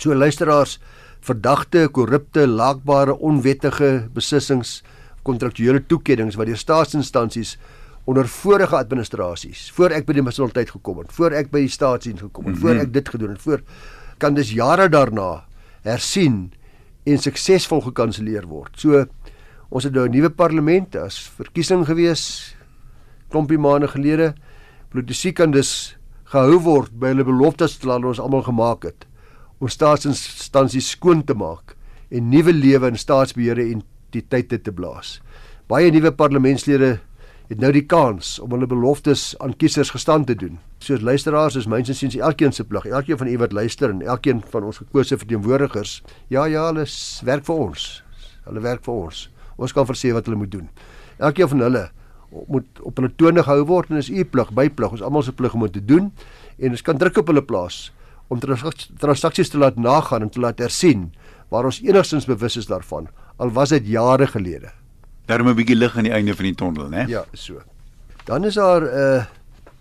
So 0.01 0.13
luisteraars, 0.13 0.79
verdagte, 1.23 1.87
korrupte, 1.95 2.43
laakbare, 2.47 3.15
onwettige 3.23 4.09
besissings, 4.13 4.81
kontraktuele 5.25 5.79
toekennings 5.87 6.35
wat 6.37 6.49
deur 6.51 6.59
staatsinstansies 6.59 7.55
onder 8.05 8.27
vorige 8.29 8.75
administrasies, 8.77 9.69
voor 9.73 9.95
ek 9.95 10.05
by 10.05 10.17
die 10.17 10.21
munisipaliteit 10.21 10.73
gekom 10.75 10.99
het, 11.01 11.13
voor 11.15 11.33
ek 11.39 11.49
by 11.53 11.63
die 11.63 11.71
staatsdiens 11.71 12.21
gekom 12.21 12.51
het, 12.51 12.57
mm 12.57 12.61
-hmm. 12.61 12.67
voor 12.67 12.83
ek 12.83 12.91
dit 12.93 13.09
gedoen 13.09 13.33
het, 13.33 13.41
voor 13.41 13.63
kan 14.19 14.35
dis 14.35 14.51
jare 14.51 14.89
daarna 14.89 15.45
hersien 15.81 16.51
en 17.05 17.17
suksesvol 17.17 17.81
gekanselleer 17.81 18.45
word. 18.45 18.75
So 18.77 19.05
ons 19.69 19.83
het 19.83 19.93
nou 19.93 20.05
'n 20.07 20.11
nuwe 20.11 20.29
parlement, 20.29 20.95
as 20.95 21.17
verkiesing 21.17 21.85
gewees 21.85 22.55
klompie 23.29 23.57
maande 23.57 23.87
gelede. 23.87 24.33
Politici 24.89 25.33
kan 25.33 25.51
dus 25.51 25.97
gehou 26.25 26.59
word 26.59 26.91
by 26.99 27.07
hulle 27.07 27.23
beloftes 27.23 27.77
wat 27.83 28.03
ons 28.03 28.19
almal 28.19 28.43
gemaak 28.43 28.83
het 28.83 29.05
om 29.59 29.71
staatsinstansies 29.71 30.91
skoon 30.95 31.23
te 31.23 31.35
maak 31.37 31.75
en 32.09 32.29
nuwe 32.29 32.53
lewe 32.53 32.91
in 32.91 32.99
staatsbeheer 32.99 33.59
en 33.63 33.81
entiteite 34.15 34.61
te 34.61 34.71
blaas. 34.71 35.19
Baie 35.67 35.91
nuwe 35.91 36.11
parlementslede 36.15 36.99
het 37.49 37.61
nou 37.61 37.71
die 37.73 37.85
kans 37.85 38.35
om 38.41 38.53
hulle 38.55 38.67
beloftes 38.69 39.33
aan 39.43 39.53
kiesers 39.59 39.91
gestand 39.93 40.27
te 40.29 40.35
doen. 40.37 40.57
Soos 40.81 41.03
luisteraars 41.05 41.57
is 41.59 41.67
myns 41.69 41.91
insiens 41.93 42.17
elkeen 42.17 42.53
se 42.53 42.65
plig, 42.65 42.87
elkeen 42.89 43.19
van 43.21 43.29
u 43.29 43.37
wat 43.41 43.53
luister 43.53 43.89
en 43.89 44.01
elkeen 44.01 44.41
van 44.53 44.65
ons 44.65 44.81
gekose 44.81 45.17
verteenwoordigers. 45.17 45.99
Ja 46.33 46.45
ja, 46.45 46.65
hulle 46.71 46.87
werk 47.25 47.45
vir 47.45 47.55
ons. 47.67 47.89
Hulle 48.45 48.61
werk 48.65 48.85
vir 48.85 48.93
ons. 48.93 49.27
Ons 49.57 49.73
kan 49.73 49.85
verseë 49.85 50.17
wat 50.17 50.25
hulle 50.25 50.39
moet 50.41 50.51
doen. 50.51 50.69
Elkeen 51.17 51.51
van 51.53 51.65
hulle 51.67 51.83
moet 52.49 52.81
op 52.83 52.97
hulle 52.97 53.13
tone 53.15 53.43
gehou 53.45 53.65
word 53.69 53.91
en 53.93 54.01
is 54.01 54.09
u 54.09 54.25
plig, 54.25 54.49
by 54.51 54.67
plig, 54.69 54.97
ons 54.97 55.03
almal 55.05 55.23
se 55.23 55.31
plig 55.31 55.53
om 55.53 55.63
dit 55.67 55.77
te 55.77 55.85
doen 55.85 56.09
en 56.57 56.73
ons 56.75 56.83
kan 56.83 56.97
druk 56.97 57.21
op 57.21 57.29
hulle 57.31 57.45
plaas 57.45 57.91
om 58.27 58.39
transaksies 58.39 59.49
te 59.49 59.57
laat 59.57 59.75
nagaan 59.75 60.21
en 60.21 60.29
te 60.29 60.39
laat 60.39 60.59
hersien 60.59 61.13
waar 61.49 61.65
ons 61.65 61.81
enigstens 61.81 62.25
bewus 62.25 62.57
is 62.57 62.65
daarvan 62.65 63.07
al 63.37 63.51
was 63.51 63.69
dit 63.69 63.87
jare 63.87 64.27
gelede. 64.27 64.71
Daarom 65.25 65.49
'n 65.49 65.55
bietjie 65.55 65.75
lig 65.75 65.97
aan 65.97 66.03
die 66.03 66.11
einde 66.11 66.35
van 66.35 66.45
die 66.45 66.55
tonnel, 66.55 66.89
né? 66.89 67.07
Ja, 67.07 67.25
so. 67.33 67.61
Dan 68.23 68.45
is 68.45 68.53
daar 68.53 68.81
'n 68.81 69.17
uh, 69.17 69.25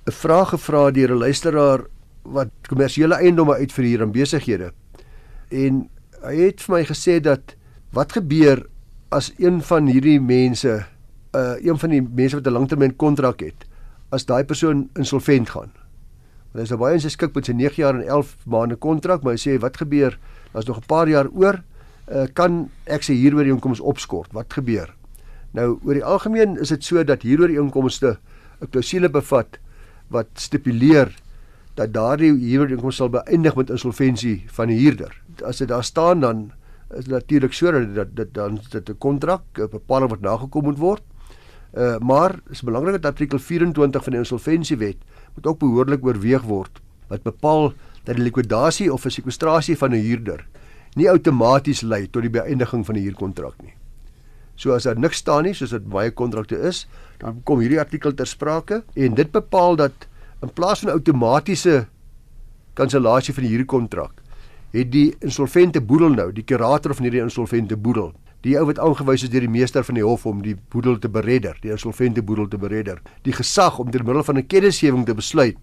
'n 0.07 0.13
vraag 0.13 0.49
gevra 0.49 0.91
deur 0.91 1.11
'n 1.11 1.19
luisteraar 1.19 1.81
wat 2.23 2.49
kommersiële 2.69 3.15
eiendomme 3.15 3.55
uitverhuur 3.55 4.03
aan 4.03 4.13
besighede. 4.13 4.73
En 5.49 5.89
hy 6.23 6.37
het 6.37 6.63
vir 6.63 6.75
my 6.75 6.85
gesê 6.85 7.21
dat 7.21 7.57
wat 7.93 8.13
gebeur 8.13 8.67
as 9.09 9.33
een 9.39 9.63
van 9.63 9.87
hierdie 9.87 10.21
mense, 10.21 10.87
uh 11.33 11.55
een 11.61 11.79
van 11.79 11.91
die 11.91 12.03
mense 12.03 12.37
wat 12.37 12.47
'n 12.47 12.53
langtermyn 12.53 12.97
kontrak 12.97 13.41
het, 13.41 13.67
as 14.11 14.25
daai 14.25 14.45
persoon 14.45 14.89
insolvent 14.95 15.51
gaan? 15.51 15.73
Hy 16.55 16.63
is 16.63 16.71
nou 16.71 16.79
baie 16.79 17.01
geskik 17.03 17.33
met 17.35 17.49
sy 17.49 17.53
9 17.59 17.81
jaar 17.83 17.97
en 17.99 18.05
11 18.07 18.37
maande 18.47 18.77
kontrak, 18.79 19.25
maar 19.25 19.35
hy 19.35 19.41
sê 19.43 19.57
wat 19.59 19.81
gebeur 19.81 20.15
as 20.55 20.69
nog 20.69 20.79
'n 20.79 20.87
paar 20.87 21.09
jaar 21.09 21.27
oor, 21.35 21.59
uh, 22.07 22.27
kan 22.33 22.71
ek 22.87 23.03
sy 23.03 23.15
huurooreenkoms 23.15 23.81
opskort? 23.81 24.31
Wat 24.33 24.53
gebeur? 24.53 24.95
Nou, 25.53 25.81
oor 25.83 25.95
die 25.95 26.05
algemeen 26.05 26.57
is 26.61 26.69
dit 26.69 26.85
so 26.85 27.03
dat 27.03 27.23
huurooreenkomste 27.23 28.19
'n 28.63 28.71
klousule 28.71 29.09
bevat 29.09 29.59
wat 30.09 30.29
stipuleer 30.35 31.11
dat 31.75 31.93
daardie 31.93 32.31
huurooreenkoms 32.31 32.97
sal 32.97 33.09
beëindig 33.09 33.57
met 33.57 33.71
insolventie 33.71 34.45
van 34.47 34.69
die 34.69 34.79
huurder. 34.79 35.11
As 35.43 35.59
dit 35.59 35.69
daar 35.69 35.85
staan 35.85 36.21
dan 36.21 36.53
is 36.95 37.07
natuurlik 37.07 37.53
so 37.53 37.73
dat 37.73 38.15
dit 38.15 38.35
dan 38.35 38.61
dit 38.71 38.91
'n 38.91 38.99
kontrak, 38.99 39.43
bepaling 39.53 40.11
wat 40.11 40.21
nagekom 40.21 40.65
moet 40.65 40.79
word. 40.79 41.03
Uh 41.75 41.99
maar 41.99 42.39
is 42.51 42.63
belangrik 42.63 43.03
dat 43.03 43.13
artikel 43.13 43.39
24 43.39 44.03
van 44.03 44.13
die 44.13 44.21
insolventiewet 44.21 44.97
moet 45.35 45.47
ook 45.47 45.59
behoorlik 45.59 46.05
oorweeg 46.07 46.43
word 46.43 46.81
wat 47.09 47.23
bepaal 47.23 47.73
dat 48.05 48.17
die 48.17 48.25
likwidasie 48.25 48.93
of 48.93 49.05
'n 49.05 49.11
sekwestrasie 49.11 49.77
van 49.77 49.91
'n 49.91 50.05
huurder 50.07 50.47
nie 50.95 51.11
outomaties 51.11 51.83
lei 51.83 52.07
tot 52.11 52.23
die 52.23 52.31
beëindiging 52.31 52.85
van 52.87 52.95
die 52.95 53.03
huurkontrak 53.03 53.55
nie. 53.63 53.75
So 54.57 54.73
as 54.73 54.87
daar 54.87 54.99
niks 54.99 55.17
staan 55.17 55.43
nie 55.43 55.55
soos 55.55 55.71
dit 55.71 55.87
baie 55.91 56.11
kontrakte 56.11 56.59
is, 56.69 56.87
dan 57.19 57.43
kom 57.43 57.61
hierdie 57.61 57.81
artikel 57.81 58.15
ter 58.15 58.27
sprake 58.27 58.83
en 58.95 59.15
dit 59.15 59.33
bepaal 59.33 59.77
dat 59.77 60.07
in 60.43 60.53
plaas 60.55 60.81
van 60.85 60.95
outomatiese 60.95 61.87
kansellasie 62.75 63.35
van 63.35 63.47
die 63.47 63.55
huurkontrak 63.57 64.23
het 64.75 64.91
die 64.91 65.15
insolvente 65.23 65.81
boedel 65.81 66.15
nou, 66.15 66.33
die 66.35 66.43
kurator 66.43 66.95
van 66.95 67.07
hierdie 67.07 67.23
insolvente 67.23 67.77
boedel, 67.77 68.13
die 68.45 68.59
ou 68.61 68.67
wat 68.69 68.79
aangewys 68.83 69.25
is 69.25 69.33
deur 69.33 69.47
die 69.47 69.53
meester 69.53 69.85
van 69.87 69.97
die 69.97 70.05
hof 70.05 70.27
om 70.29 70.43
die 70.45 70.55
boedel 70.73 70.99
te 71.01 71.09
beredder, 71.09 71.57
die 71.63 71.73
insolvente 71.73 72.23
boedel 72.23 72.49
te 72.53 72.61
beredder, 72.61 73.01
die 73.25 73.33
gesag 73.33 73.79
om 73.81 73.91
deur 73.91 74.05
middel 74.05 74.25
van 74.25 74.39
'n 74.39 74.47
kennisgewing 74.47 75.07
te 75.07 75.15
besluit 75.15 75.59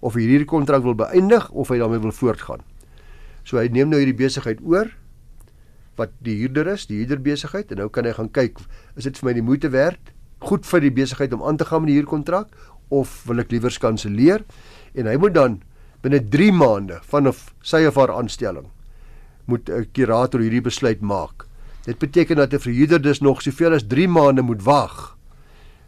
of 0.00 0.14
hy 0.14 0.26
hierdie 0.26 0.50
kontrak 0.50 0.82
wil 0.82 0.94
beëindig 0.94 1.50
of 1.50 1.68
hy 1.68 1.78
daarmee 1.78 2.02
wil 2.02 2.12
voortgaan. 2.12 2.60
So 3.44 3.58
hy 3.58 3.68
neem 3.68 3.88
nou 3.88 3.98
hierdie 3.98 4.16
besigheid 4.16 4.58
oor 4.62 4.90
wat 5.96 6.10
die 6.18 6.34
huurder 6.40 6.66
is, 6.66 6.86
die 6.86 6.96
huurder 6.96 7.20
besigheid 7.22 7.70
en 7.70 7.78
nou 7.78 7.88
kan 7.88 8.04
hy 8.04 8.12
gaan 8.12 8.30
kyk, 8.30 8.58
is 8.96 9.04
dit 9.04 9.18
vir 9.18 9.28
my 9.28 9.32
die 9.32 9.42
moeite 9.42 9.70
werd, 9.70 10.00
goed 10.40 10.66
vir 10.66 10.80
die 10.80 10.90
besigheid 10.90 11.32
om 11.32 11.42
aan 11.42 11.56
te 11.56 11.64
gaan 11.64 11.84
met 11.84 11.92
die 11.92 11.98
huurkontrak 12.00 12.48
of 12.90 13.22
wil 13.28 13.38
ek 13.38 13.52
liewer 13.52 13.78
kanselleer? 13.80 14.44
En 14.94 15.06
hy 15.06 15.16
moet 15.16 15.34
dan 15.34 15.62
binne 16.02 16.20
3 16.20 16.52
maande 16.52 16.98
vanaf 17.02 17.54
sy 17.62 17.84
of 17.86 17.94
haar 17.94 18.12
aanstelling 18.12 18.66
moet 19.46 19.68
'n 19.68 19.86
kurator 19.92 20.40
hierdie 20.40 20.64
besluit 20.64 21.00
maak. 21.00 21.46
Dit 21.84 21.98
beteken 21.98 22.36
dat 22.36 22.52
'n 22.52 22.58
verhuurder 22.58 23.02
dus 23.02 23.20
nog 23.20 23.42
soveel 23.42 23.72
as 23.72 23.86
3 23.86 24.08
maande 24.08 24.42
moet 24.42 24.62
wag 24.62 25.16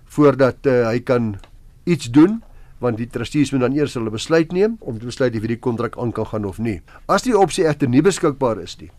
voordat 0.05 0.57
uh, 0.67 0.89
hy 0.89 1.01
kan 1.01 1.37
iets 1.85 2.11
doen 2.11 2.43
want 2.79 2.97
die 2.97 3.09
trustees 3.09 3.51
moet 3.51 3.61
dan 3.61 3.73
eers 3.73 3.95
hulle 3.95 4.11
besluit 4.11 4.53
neem 4.53 4.77
om 4.81 4.99
te 4.99 5.05
besluit 5.05 5.35
of 5.35 5.41
hierdie 5.41 5.59
kontrak 5.59 5.97
aan 5.99 6.13
kan 6.13 6.27
gaan 6.27 6.45
of 6.45 6.59
nie. 6.59 6.83
As 7.07 7.23
die 7.23 7.39
opsie 7.39 7.65
egter 7.65 7.89
nie 7.89 8.03
beskikbaar 8.03 8.61
is 8.61 8.77
nie 8.81 8.91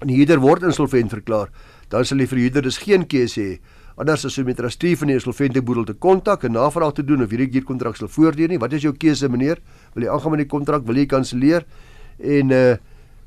en 0.00 0.10
die 0.10 0.16
huurder 0.16 0.42
word 0.42 0.62
insolvent 0.62 1.10
verklaar, 1.10 1.48
dan 1.88 2.04
sal 2.04 2.18
die 2.20 2.28
verhuurder 2.28 2.62
dus 2.62 2.78
geen 2.82 3.06
keuse 3.06 3.40
hê 3.40 3.58
anders 3.96 4.26
as 4.28 4.38
om 4.38 4.44
met 4.44 4.58
trustee 4.58 4.96
van 4.96 5.08
die 5.08 5.16
insolvente 5.16 5.62
boedel 5.62 5.86
te 5.88 5.94
kontak 5.94 6.44
en 6.44 6.52
navraag 6.52 6.92
te 6.98 7.04
doen 7.04 7.22
of 7.24 7.30
hierdie 7.32 7.48
huurkontrak 7.54 7.96
sal 7.96 8.10
voortduur 8.12 8.48
nie. 8.52 8.58
Wat 8.60 8.74
is 8.76 8.82
jou 8.84 8.92
keuse 8.92 9.28
meneer? 9.32 9.62
Wil 9.94 10.04
jy 10.04 10.10
aangaan 10.12 10.34
met 10.34 10.42
die 10.44 10.50
kontrak? 10.52 10.84
Wil 10.84 11.00
jy 11.00 11.06
kanselleer? 11.06 11.64
En 12.20 12.52
uh 12.52 12.76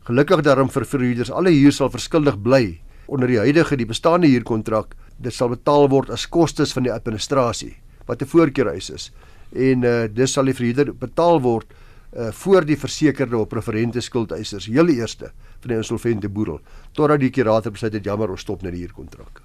gelukkig 0.09 0.41
daarom 0.41 0.69
vir 0.73 0.85
verhuurders 0.89 1.29
alle 1.29 1.51
huur 1.53 1.73
sal 1.75 1.89
verskuldig 1.93 2.37
bly 2.41 2.79
onder 3.09 3.27
die 3.27 3.39
huidige 3.41 3.77
die 3.77 3.87
bestaande 3.89 4.29
huurkontrak. 4.29 4.95
Dit 5.17 5.33
sal 5.33 5.49
betaal 5.49 5.89
word 5.91 6.09
as 6.13 6.27
kostes 6.29 6.73
van 6.75 6.85
die 6.87 6.93
administrasie 6.93 7.75
wat 8.07 8.21
'n 8.21 8.25
voorkeurhuis 8.25 8.89
is. 8.89 9.11
En 9.53 9.83
uh 9.83 10.07
dis 10.07 10.33
sal 10.33 10.45
die 10.45 10.53
verhuurder 10.53 10.93
betaal 10.93 11.41
word 11.41 11.67
uh 12.13 12.31
voor 12.31 12.65
die 12.65 12.77
versekerde 12.77 13.37
op 13.37 13.49
preferente 13.49 14.01
skuldeisers 14.01 14.65
heel 14.65 14.87
eerste 14.87 15.31
van 15.59 15.69
die 15.69 15.77
insolvente 15.77 16.29
boedel 16.29 16.59
totdat 16.91 17.19
die 17.19 17.29
kurator 17.29 17.71
besluit 17.71 17.93
het 17.93 18.03
jammer 18.05 18.29
ons 18.29 18.41
stop 18.41 18.61
net 18.61 18.73
die 18.73 18.81
huurkontrak. 18.81 19.41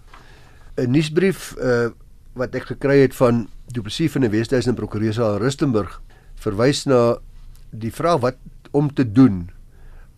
'n 0.77 0.91
Nuusbrief 0.91 1.57
uh 1.59 1.91
wat 2.35 2.55
ek 2.55 2.67
gekry 2.67 3.01
het 3.01 3.15
van 3.15 3.49
Du 3.73 3.81
Plessis 3.83 4.13
van 4.13 4.23
die 4.23 4.31
Wesduisen 4.31 4.75
Prokureur 4.75 5.15
in 5.15 5.39
Rustenburg 5.39 6.01
verwys 6.35 6.85
na 6.87 7.19
die 7.71 7.93
vraag 7.93 8.21
wat 8.21 8.37
om 8.73 8.91
te 8.93 9.05
doen 9.07 9.51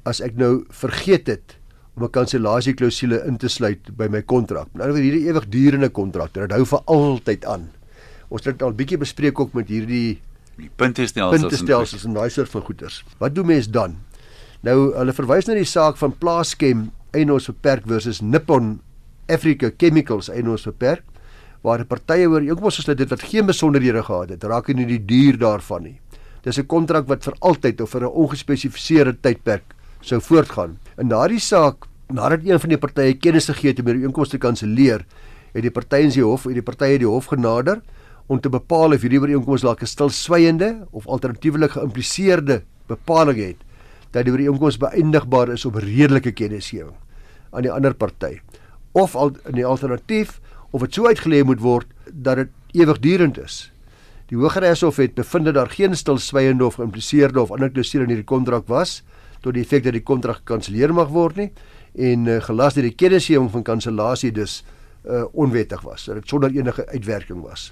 as 0.05 0.21
ek 0.21 0.37
nou 0.37 0.65
vergeet 0.71 1.27
het 1.27 1.56
om 1.97 2.05
'n 2.05 2.11
kansellasieklausule 2.11 3.25
in 3.27 3.37
te 3.37 3.49
sluit 3.49 3.97
by 3.97 4.07
my 4.11 4.23
kontrak. 4.23 4.69
Nou 4.73 4.91
oor 4.91 5.01
hierdie 5.01 5.29
ewigdurende 5.29 5.89
kontrak, 5.89 6.33
dit 6.35 6.53
hou 6.53 6.65
vir 6.65 6.81
altyd 6.85 7.45
aan. 7.45 7.71
Ons 8.29 8.45
het 8.45 8.63
al 8.63 8.73
bietjie 8.73 8.99
bespreek 8.99 9.41
ook 9.41 9.55
met 9.55 9.69
hierdie 9.69 10.21
die 10.57 10.71
puntestelsels 10.77 11.41
puntestelsels 11.41 12.05
en 12.05 12.15
daai 12.17 12.31
soort 12.31 12.49
van 12.49 12.63
goeders. 12.63 13.05
Wat 13.19 13.35
doen 13.35 13.47
mens 13.47 13.69
dan? 13.69 13.97
Nou 14.65 14.95
hulle 14.97 15.13
verwys 15.13 15.47
na 15.47 15.55
die 15.55 15.69
saak 15.69 15.97
van 15.97 16.15
Plaaskem 16.19 16.91
Eienaars 17.13 17.47
Beperk 17.47 17.87
versus 17.87 18.21
Nippon 18.21 18.81
Africa 19.29 19.71
Chemicals 19.77 20.31
Eienaars 20.33 20.65
Beperk 20.65 21.05
waar 21.67 21.85
partye 21.85 22.29
oor 22.29 22.45
eenkoms 22.45 22.77
gesluit 22.81 22.99
het 23.03 23.11
wat 23.11 23.23
geen 23.23 23.47
besonderhede 23.47 24.03
gehad 24.03 24.31
het, 24.31 24.45
raak 24.45 24.69
nie 24.69 24.87
die 24.87 25.03
duur 25.03 25.39
daarvan 25.39 25.83
nie. 25.83 26.01
Dis 26.43 26.59
'n 26.59 26.67
kontrak 26.67 27.09
wat 27.09 27.25
vir 27.25 27.35
altyd 27.41 27.81
of 27.81 27.91
vir 27.91 28.03
'n 28.03 28.13
ongespesifiseerde 28.13 29.17
tydperk 29.21 29.76
sou 30.07 30.21
voortgaan. 30.23 30.77
In 31.01 31.11
daardie 31.11 31.41
saak, 31.43 31.89
nadat 32.15 32.47
een 32.47 32.61
van 32.63 32.71
die 32.71 32.79
partye 32.79 33.17
kennis 33.19 33.49
gegee 33.51 33.73
het 33.73 33.83
om 33.83 33.89
die 33.89 33.97
ooreenkoms 33.97 34.31
te 34.31 34.39
kanselleer, 34.39 35.03
het 35.53 35.65
die 35.65 35.73
partye 35.75 36.07
in 36.07 36.15
die 36.15 36.25
hof, 36.25 36.47
het 36.47 36.59
die 36.59 36.65
partye 36.65 37.01
die 37.03 37.09
hof 37.11 37.31
genader 37.33 37.83
om 38.31 38.41
te 38.43 38.51
bepaal 38.51 38.95
of 38.95 39.03
hierdie 39.03 39.21
ooreenkoms 39.23 39.63
dalk 39.67 39.83
'n 39.83 39.87
stilswygende 39.87 40.87
of 40.91 41.07
alternatiefelik 41.07 41.75
geïmpliseerde 41.75 42.63
bepaling 42.87 43.39
het 43.39 43.61
dat 44.11 44.25
die 44.25 44.33
ooreenkoms 44.33 44.79
beëindigbaar 44.79 45.53
is 45.55 45.65
op 45.65 45.75
redelike 45.75 46.33
kennisgewing 46.33 46.95
aan 47.51 47.63
die 47.63 47.73
ander 47.73 47.95
party 47.95 48.41
of 48.93 49.15
al 49.15 49.33
in 49.47 49.55
die 49.55 49.67
alternatief 49.67 50.41
of 50.71 50.81
dit 50.81 50.95
so 50.95 51.07
uitgelê 51.07 51.45
moet 51.45 51.61
word 51.61 51.87
dat 52.13 52.37
dit 52.37 52.49
ewigdurend 52.73 53.39
is. 53.39 53.73
Die 54.29 54.37
Hooggeregshof 54.37 54.97
het 54.97 55.15
bevind 55.15 55.45
dat 55.45 55.55
daar 55.55 55.71
geen 55.71 55.97
stilswygende 55.97 56.67
of 56.67 56.75
geïmpliseerde 56.75 57.41
of 57.41 57.51
ander 57.51 57.71
klousule 57.71 58.03
in 58.03 58.09
hierdie 58.09 58.25
kontrak 58.25 58.67
was 58.67 59.03
tot 59.41 59.55
die 59.55 59.63
effek 59.63 59.85
dat 59.85 59.93
die 59.93 60.03
kontrak 60.03 60.37
gekanselleer 60.37 60.93
mag 60.93 61.09
word 61.09 61.37
nie 61.37 61.51
en 61.95 62.27
uh, 62.27 62.41
gelas 62.45 62.75
dat 62.75 62.85
die 62.85 62.95
kennisgewing 62.95 63.51
van 63.51 63.63
kansellasie 63.63 64.33
dus 64.33 64.65
uh, 65.07 65.25
onwettig 65.33 65.81
was, 65.81 66.05
dat 66.05 66.15
dit 66.21 66.29
sonder 66.29 66.51
enige 66.51 66.87
uitwerking 66.87 67.43
was. 67.43 67.71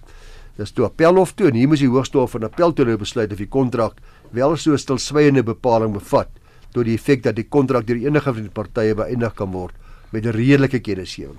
Dis 0.57 0.71
toe 0.71 0.87
appelhof 0.87 1.35
toe 1.35 1.49
en 1.51 1.59
hier 1.59 1.69
moes 1.69 1.83
die 1.83 1.91
hoogste 1.91 2.21
hof 2.21 2.37
van 2.37 2.47
appel 2.47 2.73
toe 2.73 2.87
nou 2.87 2.97
besluit 3.01 3.33
of 3.35 3.41
die 3.43 3.51
kontrak 3.51 3.99
wel 4.35 4.55
so 4.57 4.77
stilswygende 4.79 5.43
bepaling 5.43 5.93
bevat 5.97 6.31
tot 6.75 6.87
die 6.87 6.95
effek 6.95 7.25
dat 7.27 7.37
die 7.39 7.47
kontrak 7.49 7.87
deur 7.89 7.99
enige 8.03 8.35
van 8.35 8.47
die 8.47 8.55
partye 8.55 8.95
beëindig 8.99 9.35
kan 9.35 9.51
word 9.51 9.75
met 10.13 10.27
'n 10.27 10.35
redelike 10.35 10.81
kennisgewing. 10.81 11.39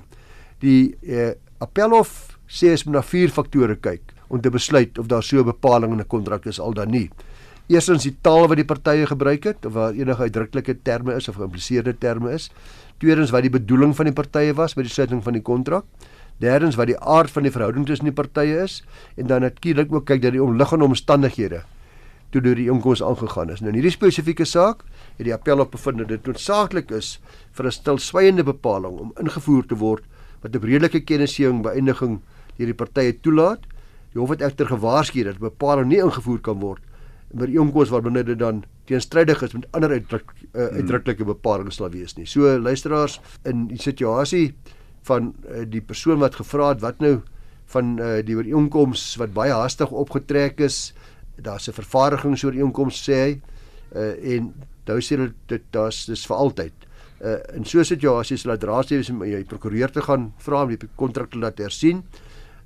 Die 0.59 0.95
uh, 1.01 1.31
appelhof 1.59 2.37
sê 2.47 2.73
as 2.73 2.85
men 2.85 2.95
na 2.95 3.01
vier 3.01 3.29
faktore 3.29 3.75
kyk 3.75 4.13
om 4.27 4.41
te 4.41 4.49
besluit 4.49 4.97
of 4.99 5.07
daar 5.07 5.23
so 5.23 5.39
'n 5.39 5.45
bepaling 5.45 5.91
in 5.91 5.99
'n 5.99 6.07
kontrak 6.07 6.45
is 6.45 6.59
al 6.59 6.73
dan 6.73 6.91
nie. 6.91 7.09
Eerstens 7.65 8.03
die 8.05 8.13
taal 8.21 8.43
wat 8.45 8.59
die 8.59 8.67
partye 8.67 9.07
gebruik 9.09 9.47
het 9.49 9.63
of 9.65 9.73
waar 9.73 9.95
enige 9.97 10.27
uitdruklike 10.27 10.75
terme 10.85 11.15
is 11.17 11.25
of 11.31 11.39
geïmpliseerde 11.39 11.95
terme 11.97 12.35
is. 12.37 12.51
Tweedens 13.01 13.33
wat 13.33 13.41
die 13.41 13.49
bedoeling 13.49 13.95
van 13.97 14.05
die 14.05 14.13
partye 14.13 14.53
was 14.53 14.77
by 14.77 14.85
die 14.85 14.93
sluiting 14.93 15.23
van 15.25 15.33
die 15.33 15.41
kontrak. 15.41 15.87
Derdens 16.43 16.77
wat 16.77 16.91
die 16.91 16.99
aard 17.01 17.33
van 17.33 17.47
die 17.47 17.53
verhouding 17.55 17.87
tussen 17.89 18.05
die 18.05 18.13
partye 18.13 18.61
is 18.67 18.83
en 19.17 19.31
dan 19.33 19.41
natuurlik 19.41 19.89
ook 19.89 20.05
kyk 20.05 20.21
dat 20.21 20.37
die 20.37 20.43
omliggende 20.43 20.85
omstandighede 20.91 21.63
toe 22.29 22.43
deur 22.45 22.59
die 22.59 22.69
inkomste 22.69 23.07
aangegaan 23.07 23.49
is. 23.49 23.65
Nou 23.65 23.73
in 23.73 23.79
hierdie 23.79 23.95
spesifieke 23.97 24.45
saak 24.45 24.85
het 25.17 25.25
die 25.25 25.33
appel 25.33 25.65
op 25.65 25.73
bevind 25.73 26.03
dat 26.03 26.13
dit 26.13 26.29
noodsaaklik 26.29 26.91
is 26.93 27.15
vir 27.57 27.65
'n 27.65 27.71
stilswygende 27.71 28.43
bepaling 28.43 28.99
om 28.99 29.13
ingevoer 29.17 29.65
te 29.65 29.75
word 29.75 30.03
wat 30.43 30.53
'n 30.53 30.61
redelike 30.61 31.01
kennisgewing 31.01 31.63
beëindiging 31.63 32.21
deur 32.57 32.67
die 32.67 32.77
partye 32.77 33.13
toelaat. 33.21 33.65
Die 34.13 34.21
hof 34.21 34.29
het 34.29 34.41
egter 34.41 34.67
gewaarsku 34.67 35.23
dat 35.23 35.39
bepaling 35.39 35.87
nie 35.89 36.03
ingevoer 36.03 36.39
kan 36.39 36.59
word 36.59 36.81
maar 37.35 37.51
eenkos 37.51 37.91
waar 37.91 38.01
binne 38.05 38.23
dit 38.23 38.39
dan 38.39 38.63
teenstrydig 38.89 39.41
is 39.43 39.53
met 39.53 39.67
ander 39.75 39.91
uitdruk, 39.91 40.33
uh, 40.53 40.67
uitdruklike 40.79 41.25
bepalinge 41.27 41.73
sal 41.75 41.89
wees 41.91 42.15
nie. 42.15 42.25
So 42.29 42.47
luisteraars 42.59 43.19
in 43.43 43.67
die 43.67 43.81
situasie 43.81 44.53
van 45.09 45.33
uh, 45.49 45.65
die 45.69 45.81
persoon 45.81 46.21
wat 46.23 46.37
gevra 46.39 46.71
het 46.73 46.81
wat 46.81 47.01
nou 47.03 47.19
van 47.73 47.97
uh, 47.99 48.21
die 48.25 48.37
ooreenkoms 48.37 49.15
wat 49.21 49.33
baie 49.33 49.53
hastig 49.53 49.91
opgetrek 49.91 50.61
is, 50.63 50.93
daar's 51.35 51.67
'n 51.67 51.75
vervaardigingsooreenkoms 51.75 53.03
sê 53.09 53.13
hy 53.13 53.41
uh, 53.95 54.35
en 54.35 54.53
nou 54.87 54.99
sê 55.01 55.17
dit 55.17 55.33
dit 55.47 55.63
daar's 55.71 56.05
dis 56.05 56.25
vir 56.25 56.37
altyd. 56.37 56.73
Uh, 57.19 57.39
in 57.55 57.65
so 57.65 57.79
'n 57.79 57.85
situasie 57.85 58.37
sal 58.37 58.51
dit 58.51 58.63
raadstewe 58.63 59.03
om 59.11 59.23
jy 59.23 59.43
prokureur 59.43 59.91
te 59.91 60.01
gaan 60.01 60.33
vra 60.37 60.63
om 60.63 60.69
die 60.69 60.89
kontrak 60.95 61.31
te 61.31 61.39
laat 61.39 61.57
hersien 61.57 62.03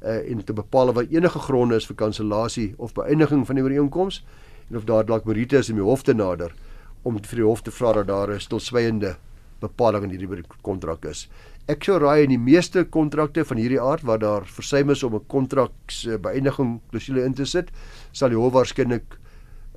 uh, 0.03 0.31
en 0.31 0.43
te 0.43 0.53
bepaal 0.53 0.89
of 0.89 0.97
enige 0.97 1.39
gronde 1.39 1.75
is 1.75 1.85
vir 1.85 1.95
kansellasie 1.95 2.73
of 2.77 2.93
beëindiging 2.93 3.45
van 3.45 3.55
die 3.55 3.63
ooreenkoms 3.63 4.23
en 4.69 4.77
of 4.77 4.85
daar 4.85 5.05
dalk 5.05 5.25
meriete 5.25 5.57
is 5.57 5.69
om 5.69 5.75
die 5.75 5.85
hof 5.85 6.03
te 6.03 6.13
nader 6.13 6.53
om 7.03 7.19
vir 7.19 7.41
die 7.41 7.47
hof 7.47 7.61
te 7.63 7.71
vra 7.71 7.93
dat 7.93 8.07
daar 8.07 8.31
'n 8.33 8.39
stilswygende 8.39 9.15
bepaling 9.59 10.03
in 10.03 10.09
hierdie 10.09 10.43
kontrak 10.61 11.05
is. 11.05 11.27
Ek 11.67 11.83
sou 11.83 11.99
raai 11.99 12.23
in 12.23 12.29
die 12.29 12.37
meeste 12.37 12.83
kontrakte 12.83 13.45
van 13.45 13.57
hierdie 13.57 13.81
aard 13.81 14.01
waar 14.01 14.19
daar 14.19 14.45
versuim 14.45 14.89
is 14.89 15.03
om 15.03 15.15
'n 15.15 15.27
kontrak 15.27 15.71
se 15.87 16.17
beëindiging 16.17 16.79
klousule 16.89 17.23
in 17.23 17.33
te 17.33 17.45
sit, 17.45 17.69
sal 18.11 18.29
die 18.29 18.37
hof 18.37 18.53
waarskynlik 18.53 19.17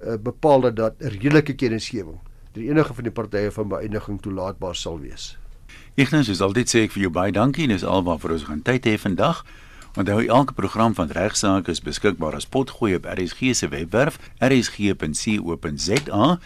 uh, 0.04 0.16
bepaal 0.16 0.60
dat 0.60 0.76
dat 0.76 0.94
'n 1.00 1.08
redelike 1.08 1.54
kennisgewing 1.54 2.18
deur 2.52 2.64
enige 2.64 2.94
van 2.94 3.04
die 3.04 3.12
partye 3.12 3.50
van 3.50 3.68
beëindiging 3.68 4.20
toelaatbaar 4.20 4.74
sal 4.74 5.00
wees. 5.00 5.38
Ignas, 5.94 6.28
is 6.28 6.40
altyd 6.40 6.68
sê 6.68 6.84
ek 6.84 6.92
vir 6.92 7.02
jou 7.02 7.10
baie 7.10 7.32
dankie 7.32 7.64
en 7.64 7.70
dis 7.70 7.84
alwaar 7.84 8.18
vir 8.18 8.32
ons 8.32 8.44
gaan 8.44 8.62
tyd 8.62 8.86
hê 8.86 8.98
vandag. 8.98 9.44
Onthou 9.96 10.26
elke 10.26 10.52
program 10.52 10.94
van 10.94 11.10
regsaake 11.10 11.70
is 11.70 11.80
beskikbaar 11.80 12.34
as 12.34 12.46
potgooi 12.46 12.94
op 12.94 13.04
RSG 13.04 13.38
se 13.52 13.68
webwerf 13.68 14.18
rsg.co.za 14.38 16.38